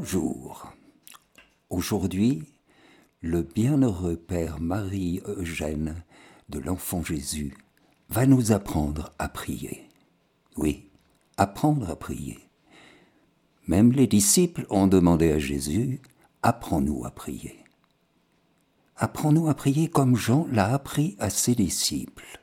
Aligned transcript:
Bonjour. 0.00 0.72
Aujourd'hui, 1.70 2.44
le 3.20 3.42
bienheureux 3.42 4.14
Père 4.14 4.60
Marie-Eugène 4.60 6.04
de 6.48 6.60
l'Enfant 6.60 7.02
Jésus 7.02 7.52
va 8.08 8.24
nous 8.24 8.52
apprendre 8.52 9.12
à 9.18 9.28
prier. 9.28 9.88
Oui, 10.56 10.88
apprendre 11.36 11.90
à 11.90 11.96
prier. 11.96 12.38
Même 13.66 13.90
les 13.90 14.06
disciples 14.06 14.66
ont 14.70 14.86
demandé 14.86 15.32
à 15.32 15.40
Jésus, 15.40 16.00
apprends-nous 16.44 17.04
à 17.04 17.10
prier. 17.10 17.64
Apprends-nous 18.94 19.48
à 19.48 19.54
prier 19.54 19.90
comme 19.90 20.14
Jean 20.14 20.46
l'a 20.52 20.72
appris 20.72 21.16
à 21.18 21.28
ses 21.28 21.56
disciples. 21.56 22.40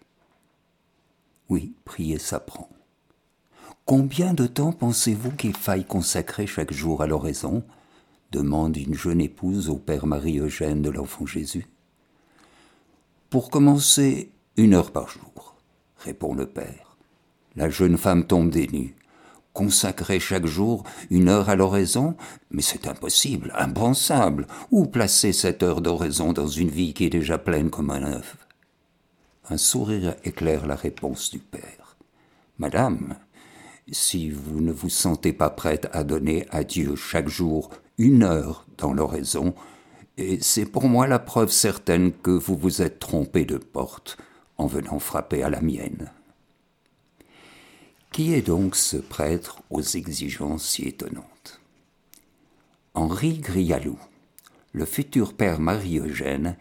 Oui, 1.48 1.74
prier 1.86 2.20
s'apprend. 2.20 2.75
Combien 3.86 4.34
de 4.34 4.48
temps 4.48 4.72
pensez-vous 4.72 5.30
qu'il 5.30 5.56
faille 5.56 5.86
consacrer 5.86 6.48
chaque 6.48 6.74
jour 6.74 7.04
à 7.04 7.08
l'oraison? 7.08 7.64
demande 8.32 8.76
une 8.78 8.96
jeune 8.96 9.22
épouse 9.22 9.70
au 9.70 9.76
Père 9.76 10.08
Marie-Eugène 10.08 10.82
de 10.82 10.90
l'Enfant 10.90 11.28
Jésus. 11.28 11.68
Pour 13.30 13.52
commencer, 13.52 14.32
une 14.58 14.74
heure 14.74 14.90
par 14.90 15.08
jour, 15.08 15.56
répond 16.00 16.34
le 16.34 16.48
Père. 16.48 16.98
La 17.56 17.70
jeune 17.70 18.00
femme 18.00 18.26
tombe 18.26 18.50
des 18.50 18.68
nues. 18.68 18.96
Consacrer 19.54 20.20
chaque 20.20 20.48
jour 20.48 20.84
une 21.12 21.30
heure 21.30 21.50
à 21.50 21.56
l'oraison? 21.56 22.18
Mais 22.50 22.64
c'est 22.64 22.88
impossible, 22.88 23.54
impensable. 23.56 24.48
Où 24.72 24.88
placer 24.88 25.32
cette 25.32 25.62
heure 25.62 25.82
d'oraison 25.82 26.34
dans 26.34 26.48
une 26.48 26.70
vie 26.70 26.96
qui 26.96 27.06
est 27.06 27.12
déjà 27.12 27.38
pleine 27.38 27.70
comme 27.70 27.92
un 27.92 28.02
œuf? 28.02 28.36
Un 29.48 29.58
sourire 29.58 30.16
éclaire 30.24 30.66
la 30.66 30.76
réponse 30.76 31.30
du 31.30 31.38
Père. 31.38 31.98
Madame, 32.58 33.16
si 33.92 34.30
vous 34.30 34.62
ne 34.62 34.72
vous 34.72 34.90
sentez 34.90 35.34
pas 35.34 35.50
prête 35.50 35.88
à 35.92 36.04
donner 36.04 36.48
à 36.50 36.64
Dieu 36.64 36.96
chaque 36.96 37.30
jour 37.30 37.70
une 37.98 38.24
heure 38.24 38.66
dans 38.78 38.94
l'oraison, 38.94 39.54
c'est 40.40 40.66
pour 40.66 40.88
moi 40.88 41.08
la 41.08 41.20
preuve 41.20 41.52
certaine 41.52 42.12
que 42.12 42.32
vous 42.32 42.56
vous 42.56 42.82
êtes 42.82 43.00
trompé 43.00 43.46
de 43.46 43.58
porte 43.58 44.18
en 44.58 44.68
venant 44.68 45.00
frapper 45.00 45.44
à 45.44 45.50
la 45.50 45.62
mienne. 45.62 46.12
Qui 48.12 48.34
est 48.34 48.42
donc 48.42 48.76
ce 48.76 48.98
prêtre 48.98 49.62
aux 49.70 49.82
exigences 49.82 50.66
si 50.66 50.84
étonnantes? 50.84 51.60
Henri 52.94 53.40
Grialou, 53.40 54.00
le 54.72 54.86
futur 54.86 55.34
père 55.34 55.60
Marie-Eugène, 55.60 56.56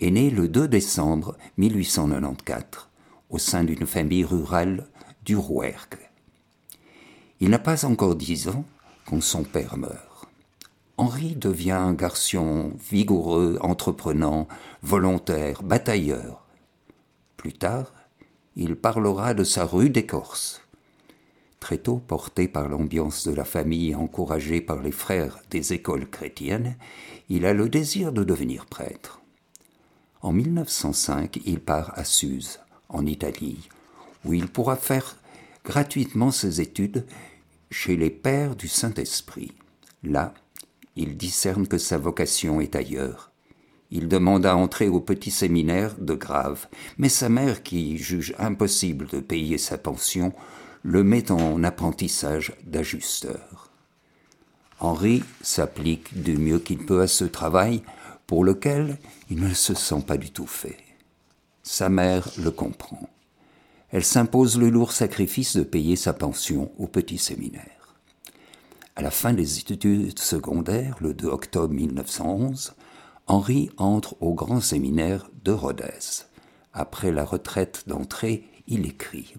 est 0.00 0.10
né 0.12 0.30
le 0.30 0.48
2 0.48 0.68
décembre 0.68 1.36
1894 1.58 2.88
au 3.28 3.38
sein 3.38 3.64
d'une 3.64 3.86
famille 3.86 4.24
rurale 4.24 4.86
du 5.24 5.36
Rouergue. 5.36 6.09
Il 7.40 7.48
n'a 7.48 7.58
pas 7.58 7.86
encore 7.86 8.16
dix 8.16 8.48
ans 8.48 8.64
quand 9.06 9.22
son 9.22 9.44
père 9.44 9.78
meurt. 9.78 10.28
Henri 10.98 11.34
devient 11.34 11.70
un 11.70 11.94
garçon 11.94 12.72
vigoureux, 12.90 13.58
entreprenant, 13.62 14.46
volontaire, 14.82 15.62
batailleur. 15.62 16.44
Plus 17.38 17.54
tard, 17.54 17.94
il 18.56 18.76
parlera 18.76 19.32
de 19.32 19.44
sa 19.44 19.64
rue 19.64 19.88
des 19.88 20.04
Corses. 20.04 20.60
Très 21.58 21.78
tôt 21.78 22.02
porté 22.06 22.48
par 22.48 22.68
l'ambiance 22.68 23.26
de 23.26 23.32
la 23.32 23.44
famille 23.44 23.92
et 23.92 23.94
encouragé 23.94 24.60
par 24.60 24.82
les 24.82 24.92
frères 24.92 25.38
des 25.50 25.72
écoles 25.72 26.08
chrétiennes, 26.08 26.76
il 27.30 27.46
a 27.46 27.54
le 27.54 27.70
désir 27.70 28.12
de 28.12 28.22
devenir 28.22 28.66
prêtre. 28.66 29.22
En 30.20 30.32
1905, 30.32 31.40
il 31.46 31.60
part 31.60 31.98
à 31.98 32.04
Suse, 32.04 32.60
en 32.90 33.06
Italie, 33.06 33.70
où 34.26 34.34
il 34.34 34.48
pourra 34.48 34.76
faire 34.76 35.16
gratuitement 35.64 36.30
ses 36.30 36.60
études 36.60 37.06
chez 37.70 37.96
les 37.96 38.10
pères 38.10 38.56
du 38.56 38.68
Saint-Esprit. 38.68 39.52
Là, 40.02 40.34
il 40.96 41.16
discerne 41.16 41.66
que 41.66 41.78
sa 41.78 41.98
vocation 41.98 42.60
est 42.60 42.74
ailleurs. 42.76 43.30
Il 43.90 44.08
demande 44.08 44.46
à 44.46 44.56
entrer 44.56 44.88
au 44.88 45.00
petit 45.00 45.30
séminaire 45.30 45.94
de 45.98 46.14
Grave, 46.14 46.68
mais 46.98 47.08
sa 47.08 47.28
mère, 47.28 47.62
qui 47.62 47.98
juge 47.98 48.34
impossible 48.38 49.06
de 49.08 49.20
payer 49.20 49.58
sa 49.58 49.78
pension, 49.78 50.32
le 50.82 51.02
met 51.02 51.30
en 51.30 51.62
apprentissage 51.64 52.52
d'ajusteur. 52.64 53.70
Henri 54.78 55.22
s'applique 55.42 56.22
du 56.22 56.38
mieux 56.38 56.58
qu'il 56.58 56.78
peut 56.78 57.02
à 57.02 57.06
ce 57.06 57.24
travail, 57.24 57.82
pour 58.26 58.44
lequel 58.44 58.98
il 59.28 59.40
ne 59.40 59.52
se 59.52 59.74
sent 59.74 60.02
pas 60.06 60.16
du 60.16 60.30
tout 60.30 60.46
fait. 60.46 60.78
Sa 61.62 61.88
mère 61.88 62.28
le 62.38 62.50
comprend. 62.50 63.08
Elle 63.92 64.04
s'impose 64.04 64.56
le 64.58 64.70
lourd 64.70 64.92
sacrifice 64.92 65.56
de 65.56 65.64
payer 65.64 65.96
sa 65.96 66.12
pension 66.12 66.70
au 66.78 66.86
petit 66.86 67.18
séminaire. 67.18 67.96
À 68.94 69.02
la 69.02 69.10
fin 69.10 69.32
des 69.32 69.58
études 69.58 70.18
secondaires, 70.18 70.96
le 71.00 71.12
2 71.12 71.26
octobre 71.26 71.74
1911, 71.74 72.74
Henri 73.26 73.70
entre 73.78 74.16
au 74.20 74.34
grand 74.34 74.60
séminaire 74.60 75.28
de 75.44 75.52
Rodez. 75.52 76.24
Après 76.72 77.10
la 77.10 77.24
retraite 77.24 77.84
d'entrée, 77.88 78.44
il 78.68 78.86
écrit 78.86 79.34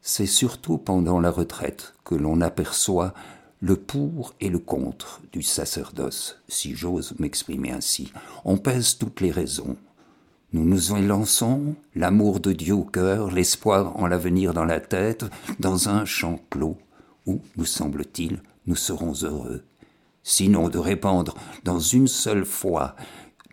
C'est 0.00 0.26
surtout 0.26 0.78
pendant 0.78 1.20
la 1.20 1.30
retraite 1.30 1.94
que 2.04 2.14
l'on 2.14 2.40
aperçoit 2.40 3.12
le 3.60 3.76
pour 3.76 4.34
et 4.40 4.48
le 4.48 4.58
contre 4.58 5.20
du 5.32 5.42
sacerdoce, 5.42 6.38
si 6.48 6.74
j'ose 6.74 7.14
m'exprimer 7.18 7.72
ainsi. 7.72 8.10
On 8.46 8.56
pèse 8.56 8.96
toutes 8.96 9.20
les 9.20 9.30
raisons. 9.30 9.76
Nous 10.52 10.64
nous 10.64 10.96
élançons, 10.96 11.76
l'amour 11.94 12.40
de 12.40 12.52
Dieu 12.52 12.74
au 12.74 12.84
cœur, 12.84 13.30
l'espoir 13.30 13.96
en 13.96 14.08
l'avenir 14.08 14.52
dans 14.52 14.64
la 14.64 14.80
tête, 14.80 15.24
dans 15.60 15.88
un 15.88 16.04
champ 16.04 16.40
clos 16.50 16.76
où, 17.26 17.40
nous 17.56 17.64
semble-t-il, 17.64 18.42
nous 18.66 18.74
serons 18.74 19.12
heureux, 19.22 19.62
sinon 20.24 20.68
de 20.68 20.78
répandre 20.78 21.36
dans 21.62 21.78
une 21.78 22.08
seule 22.08 22.44
fois 22.44 22.96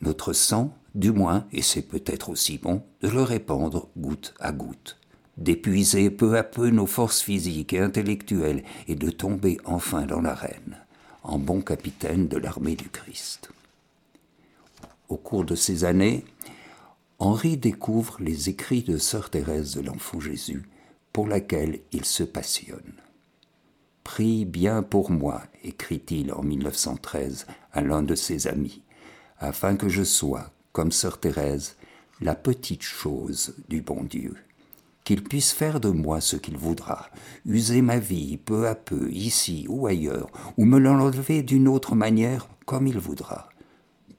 notre 0.01 0.33
sang, 0.33 0.73
du 0.95 1.11
moins, 1.11 1.45
et 1.51 1.61
c'est 1.61 1.83
peut-être 1.83 2.29
aussi 2.29 2.57
bon, 2.57 2.81
de 3.01 3.09
le 3.09 3.21
répandre 3.21 3.89
goutte 3.95 4.33
à 4.39 4.51
goutte, 4.51 4.97
d'épuiser 5.37 6.09
peu 6.09 6.35
à 6.35 6.43
peu 6.43 6.71
nos 6.71 6.87
forces 6.87 7.21
physiques 7.21 7.73
et 7.73 7.79
intellectuelles 7.79 8.63
et 8.87 8.95
de 8.95 9.11
tomber 9.11 9.59
enfin 9.65 10.07
dans 10.07 10.21
l'arène, 10.21 10.77
en 11.21 11.37
bon 11.37 11.61
capitaine 11.61 12.27
de 12.27 12.37
l'armée 12.37 12.75
du 12.75 12.89
Christ. 12.89 13.51
Au 15.09 15.17
cours 15.17 15.45
de 15.45 15.53
ces 15.53 15.83
années, 15.83 16.25
Henri 17.19 17.57
découvre 17.57 18.17
les 18.19 18.49
écrits 18.49 18.83
de 18.83 18.99
Sœur 18.99 19.31
Thérèse 19.31 19.73
de 19.73 19.81
l'Enfant 19.81 20.19
Jésus, 20.19 20.69
pour 21.13 21.27
laquelle 21.27 21.79
il 21.91 22.05
se 22.05 22.21
passionne. 22.21 22.93
Prie 24.03 24.45
bien 24.45 24.83
pour 24.83 25.09
moi, 25.09 25.41
écrit-il 25.63 26.31
en 26.31 26.43
1913 26.43 27.47
à 27.73 27.81
l'un 27.81 28.03
de 28.03 28.13
ses 28.13 28.47
amis, 28.47 28.83
afin 29.39 29.75
que 29.75 29.89
je 29.89 30.03
sois, 30.03 30.51
comme 30.73 30.91
sœur 30.91 31.19
Thérèse, 31.19 31.75
la 32.21 32.35
petite 32.35 32.83
chose 32.83 33.55
du 33.67 33.81
bon 33.81 34.03
Dieu, 34.03 34.35
qu'il 35.03 35.23
puisse 35.23 35.53
faire 35.53 35.79
de 35.79 35.89
moi 35.89 36.21
ce 36.21 36.35
qu'il 36.35 36.55
voudra, 36.55 37.09
user 37.47 37.81
ma 37.81 37.97
vie 37.97 38.37
peu 38.37 38.67
à 38.67 38.75
peu, 38.75 39.09
ici 39.11 39.65
ou 39.69 39.87
ailleurs, 39.87 40.29
ou 40.57 40.65
me 40.65 40.77
l'enlever 40.77 41.41
d'une 41.41 41.67
autre 41.67 41.95
manière 41.95 42.47
comme 42.67 42.85
il 42.85 42.99
voudra. 42.99 43.49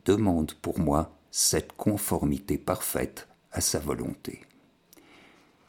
Demande 0.05 0.53
pour 0.55 0.81
moi 0.81 1.18
cette 1.41 1.75
conformité 1.75 2.59
parfaite 2.59 3.29
à 3.53 3.61
sa 3.61 3.79
volonté. 3.79 4.41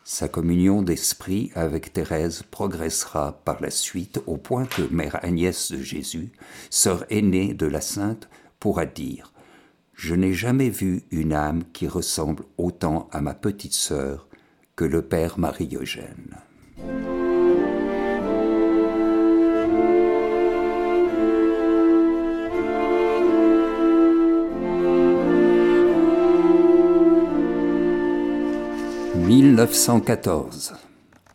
Sa 0.03 0.28
communion 0.28 0.81
d'esprit 0.81 1.52
avec 1.53 1.94
Thérèse 1.94 2.41
progressera 2.50 3.40
par 3.46 3.62
la 3.62 3.69
suite 3.69 4.19
au 4.25 4.38
point 4.38 4.66
que 4.66 4.81
Mère 4.91 5.24
Agnès 5.24 5.72
de 5.72 5.78
Jésus, 5.78 6.31
sœur 6.72 7.06
aînée 7.12 7.53
de 7.53 7.68
la 7.68 7.81
Sainte, 7.81 8.29
pourra 8.59 8.88
dire 8.88 9.31
Je 9.94 10.16
n'ai 10.16 10.34
jamais 10.34 10.72
vu 10.72 11.03
une 11.12 11.34
âme 11.34 11.62
qui 11.72 11.88
ressemble 11.88 12.46
autant 12.58 13.08
à 13.12 13.22
ma 13.22 13.35
petite 13.35 13.74
sœur 13.74 14.28
que 14.75 14.85
le 14.85 15.03
Père 15.03 15.38
Marie-Eugène. 15.38 16.35
1914. 29.29 30.73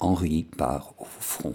Henri 0.00 0.43
part 0.43 0.94
au 0.99 1.05
front. 1.05 1.55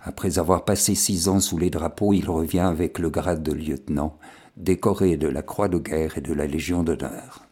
Après 0.00 0.40
avoir 0.40 0.64
passé 0.64 0.96
six 0.96 1.28
ans 1.28 1.38
sous 1.38 1.58
les 1.58 1.70
drapeaux, 1.70 2.12
il 2.12 2.28
revient 2.28 2.58
avec 2.58 2.98
le 2.98 3.08
grade 3.08 3.44
de 3.44 3.52
lieutenant, 3.52 4.18
décoré 4.56 5.16
de 5.16 5.28
la 5.28 5.42
Croix 5.42 5.68
de 5.68 5.78
guerre 5.78 6.18
et 6.18 6.22
de 6.22 6.32
la 6.32 6.48
Légion 6.48 6.82
d'honneur. 6.82 7.46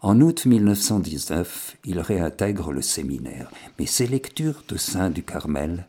En 0.00 0.20
août 0.20 0.44
1919, 0.44 1.76
il 1.84 2.00
réintègre 2.00 2.72
le 2.72 2.82
séminaire, 2.82 3.48
mais 3.78 3.86
ses 3.86 4.08
lectures 4.08 4.64
de 4.66 4.76
Saint 4.76 5.10
du 5.10 5.22
Carmel, 5.22 5.86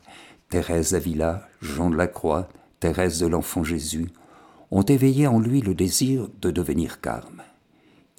Thérèse 0.50 0.94
Avila, 0.94 1.48
Jean 1.60 1.90
de 1.90 1.98
la 1.98 2.06
Croix, 2.06 2.50
Thérèse 2.80 3.18
de 3.18 3.26
l'Enfant 3.26 3.64
Jésus, 3.64 4.10
ont 4.70 4.84
éveillé 4.84 5.26
en 5.26 5.40
lui 5.40 5.62
le 5.62 5.74
désir 5.74 6.28
de 6.40 6.52
devenir 6.52 7.02
carme. 7.02 7.42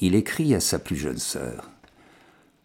Il 0.00 0.17
écrit 0.17 0.56
à 0.56 0.61
sa 0.61 0.81
plus 0.81 0.97
jeune 0.97 1.19
sœur 1.19 1.70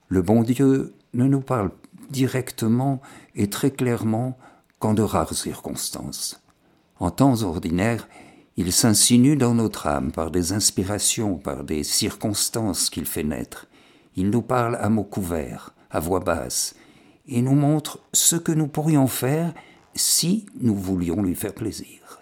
le 0.09 0.23
bon 0.23 0.41
Dieu 0.41 0.95
ne 1.13 1.25
nous 1.25 1.41
parle 1.41 1.69
directement 2.09 2.99
et 3.35 3.47
très 3.49 3.69
clairement 3.69 4.37
qu'en 4.79 4.95
de 4.95 5.03
rares 5.03 5.35
circonstances. 5.35 6.41
En 6.99 7.11
temps 7.11 7.43
ordinaire, 7.43 8.07
il 8.57 8.73
s'insinue 8.73 9.37
dans 9.37 9.53
notre 9.53 9.85
âme 9.85 10.11
par 10.11 10.31
des 10.31 10.51
inspirations, 10.51 11.37
par 11.37 11.63
des 11.63 11.83
circonstances 11.83 12.89
qu'il 12.89 13.05
fait 13.05 13.23
naître. 13.23 13.67
Il 14.15 14.31
nous 14.31 14.41
parle 14.41 14.75
à 14.77 14.89
mots 14.89 15.03
couverts, 15.03 15.73
à 15.91 15.99
voix 15.99 16.19
basse, 16.19 16.75
et 17.27 17.43
nous 17.43 17.55
montre 17.55 17.99
ce 18.11 18.35
que 18.35 18.51
nous 18.51 18.67
pourrions 18.67 19.07
faire 19.07 19.53
si 19.93 20.47
nous 20.59 20.75
voulions 20.75 21.21
lui 21.21 21.35
faire 21.35 21.53
plaisir. 21.53 22.19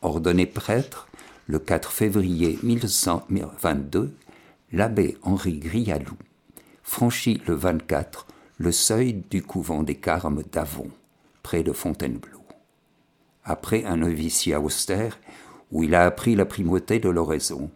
Ordonné 0.00 0.46
prêtre 0.46 1.08
le 1.48 1.58
4 1.58 1.90
février 1.90 2.58
1122, 2.62 4.14
l'abbé 4.72 5.18
Henri 5.22 5.58
Grialou 5.58 6.16
franchit 6.82 7.40
le 7.46 7.54
24 7.54 8.26
le 8.58 8.70
seuil 8.70 9.24
du 9.28 9.42
couvent 9.42 9.82
des 9.82 9.96
Carmes 9.96 10.42
d'Avon, 10.52 10.88
près 11.42 11.62
de 11.62 11.72
Fontainebleau. 11.72 12.42
Après 13.44 13.84
un 13.84 13.96
noviciat 13.96 14.60
austère, 14.60 15.18
où 15.72 15.82
il 15.82 15.94
a 15.94 16.04
appris 16.04 16.36
la 16.36 16.44
primauté 16.44 17.00
de 17.00 17.08
l'oraison, 17.08 17.70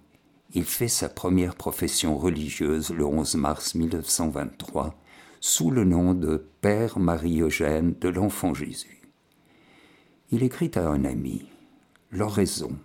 il 0.54 0.64
fait 0.64 0.88
sa 0.88 1.08
première 1.08 1.56
profession 1.56 2.16
religieuse 2.16 2.90
le 2.90 3.04
11 3.04 3.34
mars 3.34 3.74
1923 3.74 4.94
sous 5.40 5.70
le 5.70 5.84
nom 5.84 6.14
de 6.14 6.46
Père 6.60 6.98
Marie-Eugène 6.98 7.94
de 8.00 8.08
l'Enfant 8.08 8.54
Jésus. 8.54 9.02
Il 10.30 10.42
écrit 10.42 10.70
à 10.76 10.86
un 10.88 11.04
ami 11.04 11.46
L'oraison 12.12 12.78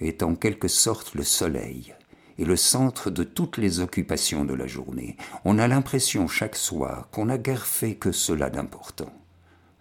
est 0.00 0.22
en 0.22 0.34
quelque 0.34 0.68
sorte 0.68 1.14
le 1.14 1.22
soleil 1.22 1.94
et 2.38 2.44
le 2.44 2.56
centre 2.56 3.10
de 3.10 3.24
toutes 3.24 3.58
les 3.58 3.80
occupations 3.80 4.44
de 4.44 4.54
la 4.54 4.66
journée. 4.66 5.16
On 5.44 5.58
a 5.58 5.68
l'impression 5.68 6.28
chaque 6.28 6.56
soir 6.56 7.08
qu'on 7.10 7.26
n'a 7.26 7.38
guère 7.38 7.66
fait 7.66 7.96
que 7.96 8.12
cela 8.12 8.48
d'important. 8.48 9.12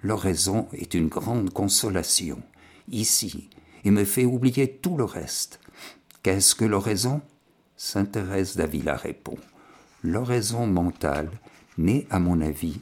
L'oraison 0.03 0.67
est 0.73 0.93
une 0.93 1.07
grande 1.07 1.51
consolation, 1.51 2.41
ici, 2.89 3.49
et 3.83 3.91
me 3.91 4.05
fait 4.05 4.25
oublier 4.25 4.71
tout 4.71 4.97
le 4.97 5.03
reste. 5.03 5.59
Qu'est-ce 6.23 6.55
que 6.55 6.65
l'oraison 6.65 7.21
Sainte 7.77 8.13
Thérèse 8.13 8.55
d'Avila 8.55 8.95
répond. 8.95 9.37
L'oraison 10.03 10.65
mentale 10.65 11.29
n'est, 11.77 12.07
à 12.09 12.17
mon 12.19 12.41
avis, 12.41 12.79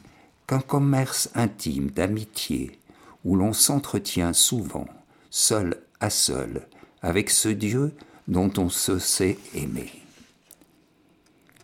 qu'un 0.48 0.60
commerce 0.60 1.30
intime 1.36 1.90
d'amitié 1.92 2.80
où 3.26 3.36
l'on 3.36 3.52
s'entretient 3.52 4.34
souvent, 4.34 4.88
seul 5.30 5.82
à 6.00 6.10
seul, 6.10 6.68
avec 7.02 7.30
ce 7.30 7.50
Dieu 7.50 7.94
dont 8.28 8.52
on 8.58 8.70
se 8.70 9.00
sait 9.00 9.40
aimer. 9.54 9.92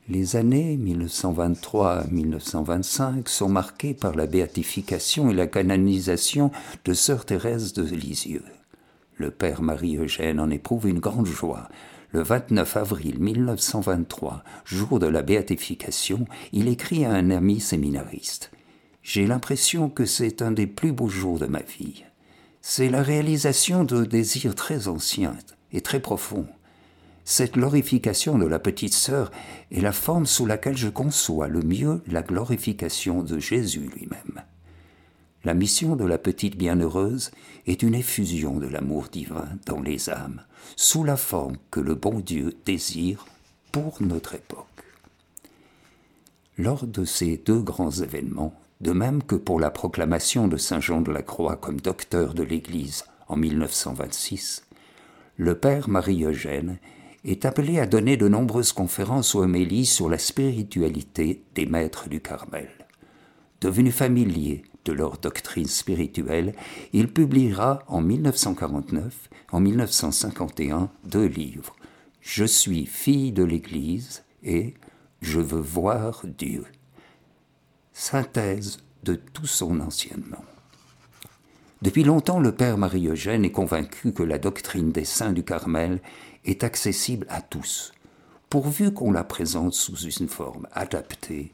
Les 0.09 0.35
années 0.35 0.77
1923-1925 0.77 3.27
sont 3.27 3.49
marquées 3.49 3.93
par 3.93 4.15
la 4.15 4.25
béatification 4.25 5.29
et 5.29 5.33
la 5.33 5.45
canonisation 5.47 6.51
de 6.83 6.93
sœur 6.93 7.23
Thérèse 7.25 7.73
de 7.73 7.83
Lisieux. 7.83 8.43
Le 9.15 9.31
père 9.31 9.61
Marie-Eugène 9.61 10.39
en 10.39 10.49
éprouve 10.49 10.87
une 10.89 10.99
grande 10.99 11.27
joie. 11.27 11.69
Le 12.11 12.23
29 12.23 12.75
avril 12.75 13.19
1923, 13.19 14.43
jour 14.65 14.99
de 14.99 15.07
la 15.07 15.21
béatification, 15.21 16.25
il 16.51 16.67
écrit 16.67 17.05
à 17.05 17.11
un 17.11 17.29
ami 17.29 17.61
séminariste 17.61 18.51
J'ai 19.03 19.27
l'impression 19.27 19.89
que 19.89 20.05
c'est 20.05 20.41
un 20.41 20.51
des 20.51 20.67
plus 20.67 20.91
beaux 20.91 21.07
jours 21.07 21.39
de 21.39 21.45
ma 21.45 21.61
vie. 21.61 22.03
C'est 22.61 22.89
la 22.89 23.01
réalisation 23.01 23.85
de 23.85 24.03
désirs 24.03 24.55
très 24.55 24.89
anciens 24.89 25.37
et 25.73 25.81
très 25.81 25.99
profonds. 25.99 26.47
Cette 27.23 27.53
glorification 27.53 28.37
de 28.37 28.45
la 28.45 28.59
petite 28.59 28.93
sœur 28.93 29.31
est 29.71 29.81
la 29.81 29.91
forme 29.91 30.25
sous 30.25 30.45
laquelle 30.45 30.77
je 30.77 30.89
conçois 30.89 31.47
le 31.47 31.61
mieux 31.61 32.01
la 32.07 32.23
glorification 32.23 33.23
de 33.23 33.39
Jésus 33.39 33.89
lui-même. 33.95 34.41
La 35.43 35.53
mission 35.53 35.95
de 35.95 36.05
la 36.05 36.17
petite 36.17 36.55
bienheureuse 36.55 37.31
est 37.65 37.83
une 37.83 37.95
effusion 37.95 38.57
de 38.57 38.67
l'amour 38.67 39.07
divin 39.11 39.49
dans 39.65 39.81
les 39.81 40.09
âmes, 40.09 40.41
sous 40.75 41.03
la 41.03 41.17
forme 41.17 41.57
que 41.71 41.79
le 41.79 41.95
bon 41.95 42.19
Dieu 42.19 42.55
désire 42.65 43.25
pour 43.71 43.97
notre 44.01 44.35
époque. 44.35 44.67
Lors 46.57 46.85
de 46.85 47.05
ces 47.05 47.37
deux 47.37 47.61
grands 47.61 47.91
événements, 47.91 48.53
de 48.81 48.91
même 48.91 49.23
que 49.23 49.35
pour 49.35 49.59
la 49.59 49.71
proclamation 49.71 50.47
de 50.47 50.57
Saint 50.57 50.79
Jean 50.79 51.01
de 51.01 51.11
la 51.11 51.21
Croix 51.21 51.55
comme 51.55 51.79
docteur 51.79 52.33
de 52.33 52.43
l'Église 52.43 53.05
en 53.27 53.35
1926, 53.35 54.63
le 55.41 55.55
Père 55.55 55.89
Marie-Eugène 55.89 56.77
est 57.25 57.45
appelé 57.45 57.79
à 57.79 57.87
donner 57.87 58.15
de 58.15 58.27
nombreuses 58.27 58.73
conférences 58.73 59.33
ou 59.33 59.39
homélies 59.39 59.87
sur 59.87 60.07
la 60.07 60.19
spiritualité 60.19 61.41
des 61.55 61.65
maîtres 61.65 62.09
du 62.09 62.21
Carmel. 62.21 62.69
Devenu 63.59 63.91
familier 63.91 64.61
de 64.85 64.93
leur 64.93 65.17
doctrine 65.17 65.65
spirituelle, 65.65 66.53
il 66.93 67.11
publiera 67.11 67.79
en 67.87 68.01
1949, 68.01 69.31
en 69.51 69.59
1951, 69.59 70.91
deux 71.05 71.25
livres 71.25 71.75
Je 72.21 72.45
suis 72.45 72.85
fille 72.85 73.31
de 73.31 73.43
l'Église 73.43 74.23
et 74.43 74.75
Je 75.23 75.39
veux 75.39 75.59
voir 75.59 76.21
Dieu. 76.37 76.65
Synthèse 77.93 78.77
de 79.01 79.15
tout 79.15 79.47
son 79.47 79.79
anciennement. 79.79 80.45
Depuis 81.81 82.03
longtemps, 82.03 82.39
le 82.39 82.51
père 82.51 82.77
Marie-Eugène 82.77 83.43
est 83.43 83.51
convaincu 83.51 84.13
que 84.13 84.21
la 84.21 84.37
doctrine 84.37 84.91
des 84.91 85.05
saints 85.05 85.33
du 85.33 85.43
Carmel 85.43 85.99
est 86.45 86.63
accessible 86.63 87.25
à 87.27 87.41
tous, 87.41 87.91
pourvu 88.49 88.93
qu'on 88.93 89.11
la 89.11 89.23
présente 89.23 89.73
sous 89.73 89.97
une 89.97 90.29
forme 90.29 90.67
adaptée 90.73 91.51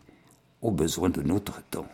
aux 0.61 0.71
besoins 0.71 1.09
de 1.09 1.21
notre 1.21 1.61
temps. 1.71 1.87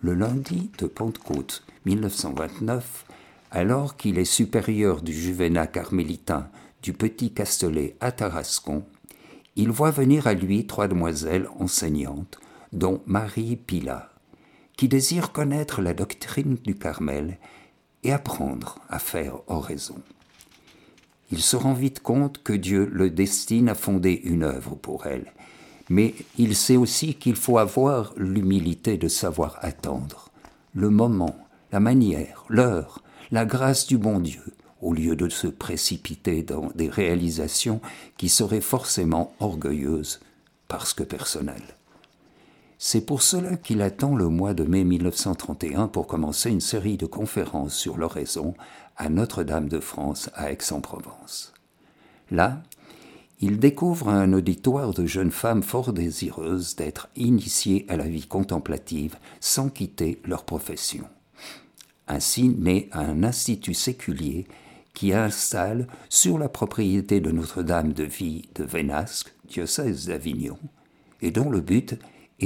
Le 0.00 0.14
lundi 0.14 0.70
de 0.78 0.86
Pentecôte 0.86 1.64
1929, 1.84 3.04
alors 3.50 3.98
qu'il 3.98 4.18
est 4.18 4.24
supérieur 4.24 5.02
du 5.02 5.12
Juvénat 5.12 5.66
carmélitain 5.66 6.48
du 6.82 6.94
Petit 6.94 7.32
Castelet 7.32 7.94
à 8.00 8.10
Tarascon, 8.10 8.84
il 9.54 9.70
voit 9.70 9.90
venir 9.90 10.26
à 10.26 10.32
lui 10.32 10.66
trois 10.66 10.88
demoiselles 10.88 11.48
enseignantes, 11.58 12.40
dont 12.72 13.02
Marie 13.04 13.56
Pilat, 13.56 14.11
qui 14.76 14.88
désirent 14.88 15.32
connaître 15.32 15.82
la 15.82 15.94
doctrine 15.94 16.56
du 16.64 16.74
Carmel 16.74 17.38
et 18.02 18.12
apprendre 18.12 18.78
à 18.88 18.98
faire 18.98 19.40
oraison 19.46 20.02
il 21.32 21.40
se 21.40 21.56
rend 21.56 21.72
vite 21.72 22.00
compte 22.00 22.42
que 22.42 22.52
Dieu 22.52 22.88
le 22.92 23.08
destine 23.08 23.70
à 23.70 23.74
fonder 23.74 24.20
une 24.24 24.42
œuvre 24.42 24.74
pour 24.74 25.06
elle. 25.06 25.32
Mais 25.88 26.14
il 26.36 26.54
sait 26.54 26.76
aussi 26.76 27.14
qu'il 27.14 27.36
faut 27.36 27.56
avoir 27.56 28.12
l'humilité 28.16 28.98
de 28.98 29.08
savoir 29.08 29.58
attendre 29.62 30.28
le 30.74 30.90
moment, 30.90 31.36
la 31.72 31.80
manière, 31.80 32.44
l'heure, 32.48 33.02
la 33.30 33.46
grâce 33.46 33.86
du 33.86 33.96
bon 33.96 34.20
Dieu, 34.20 34.42
au 34.82 34.92
lieu 34.92 35.16
de 35.16 35.30
se 35.30 35.46
précipiter 35.46 36.42
dans 36.42 36.70
des 36.74 36.90
réalisations 36.90 37.80
qui 38.18 38.28
seraient 38.28 38.60
forcément 38.60 39.34
orgueilleuses 39.40 40.20
parce 40.68 40.92
que 40.92 41.02
personnelles. 41.02 41.76
C'est 42.84 43.06
pour 43.06 43.22
cela 43.22 43.56
qu'il 43.56 43.80
attend 43.80 44.16
le 44.16 44.26
mois 44.26 44.54
de 44.54 44.64
mai 44.64 44.82
1931 44.82 45.86
pour 45.86 46.08
commencer 46.08 46.50
une 46.50 46.60
série 46.60 46.96
de 46.96 47.06
conférences 47.06 47.76
sur 47.76 47.96
l'oraison 47.96 48.54
à 48.96 49.08
Notre-Dame 49.08 49.68
de 49.68 49.78
France 49.78 50.30
à 50.34 50.50
Aix-en-Provence. 50.50 51.52
Là, 52.32 52.60
il 53.38 53.60
découvre 53.60 54.08
un 54.08 54.32
auditoire 54.32 54.92
de 54.94 55.06
jeunes 55.06 55.30
femmes 55.30 55.62
fort 55.62 55.92
désireuses 55.92 56.74
d'être 56.74 57.08
initiées 57.14 57.86
à 57.88 57.96
la 57.96 58.08
vie 58.08 58.26
contemplative 58.26 59.14
sans 59.38 59.68
quitter 59.68 60.20
leur 60.24 60.42
profession. 60.42 61.04
Ainsi 62.08 62.48
naît 62.48 62.88
un 62.90 63.22
institut 63.22 63.74
séculier 63.74 64.48
qui 64.92 65.12
installe 65.12 65.86
sur 66.08 66.36
la 66.36 66.48
propriété 66.48 67.20
de 67.20 67.30
Notre-Dame 67.30 67.92
de 67.92 68.02
Vie 68.02 68.48
de 68.56 68.64
Vénasque, 68.64 69.32
diocèse 69.48 70.08
d'Avignon, 70.08 70.58
et 71.20 71.30
dont 71.30 71.48
le 71.48 71.60
but 71.60 71.96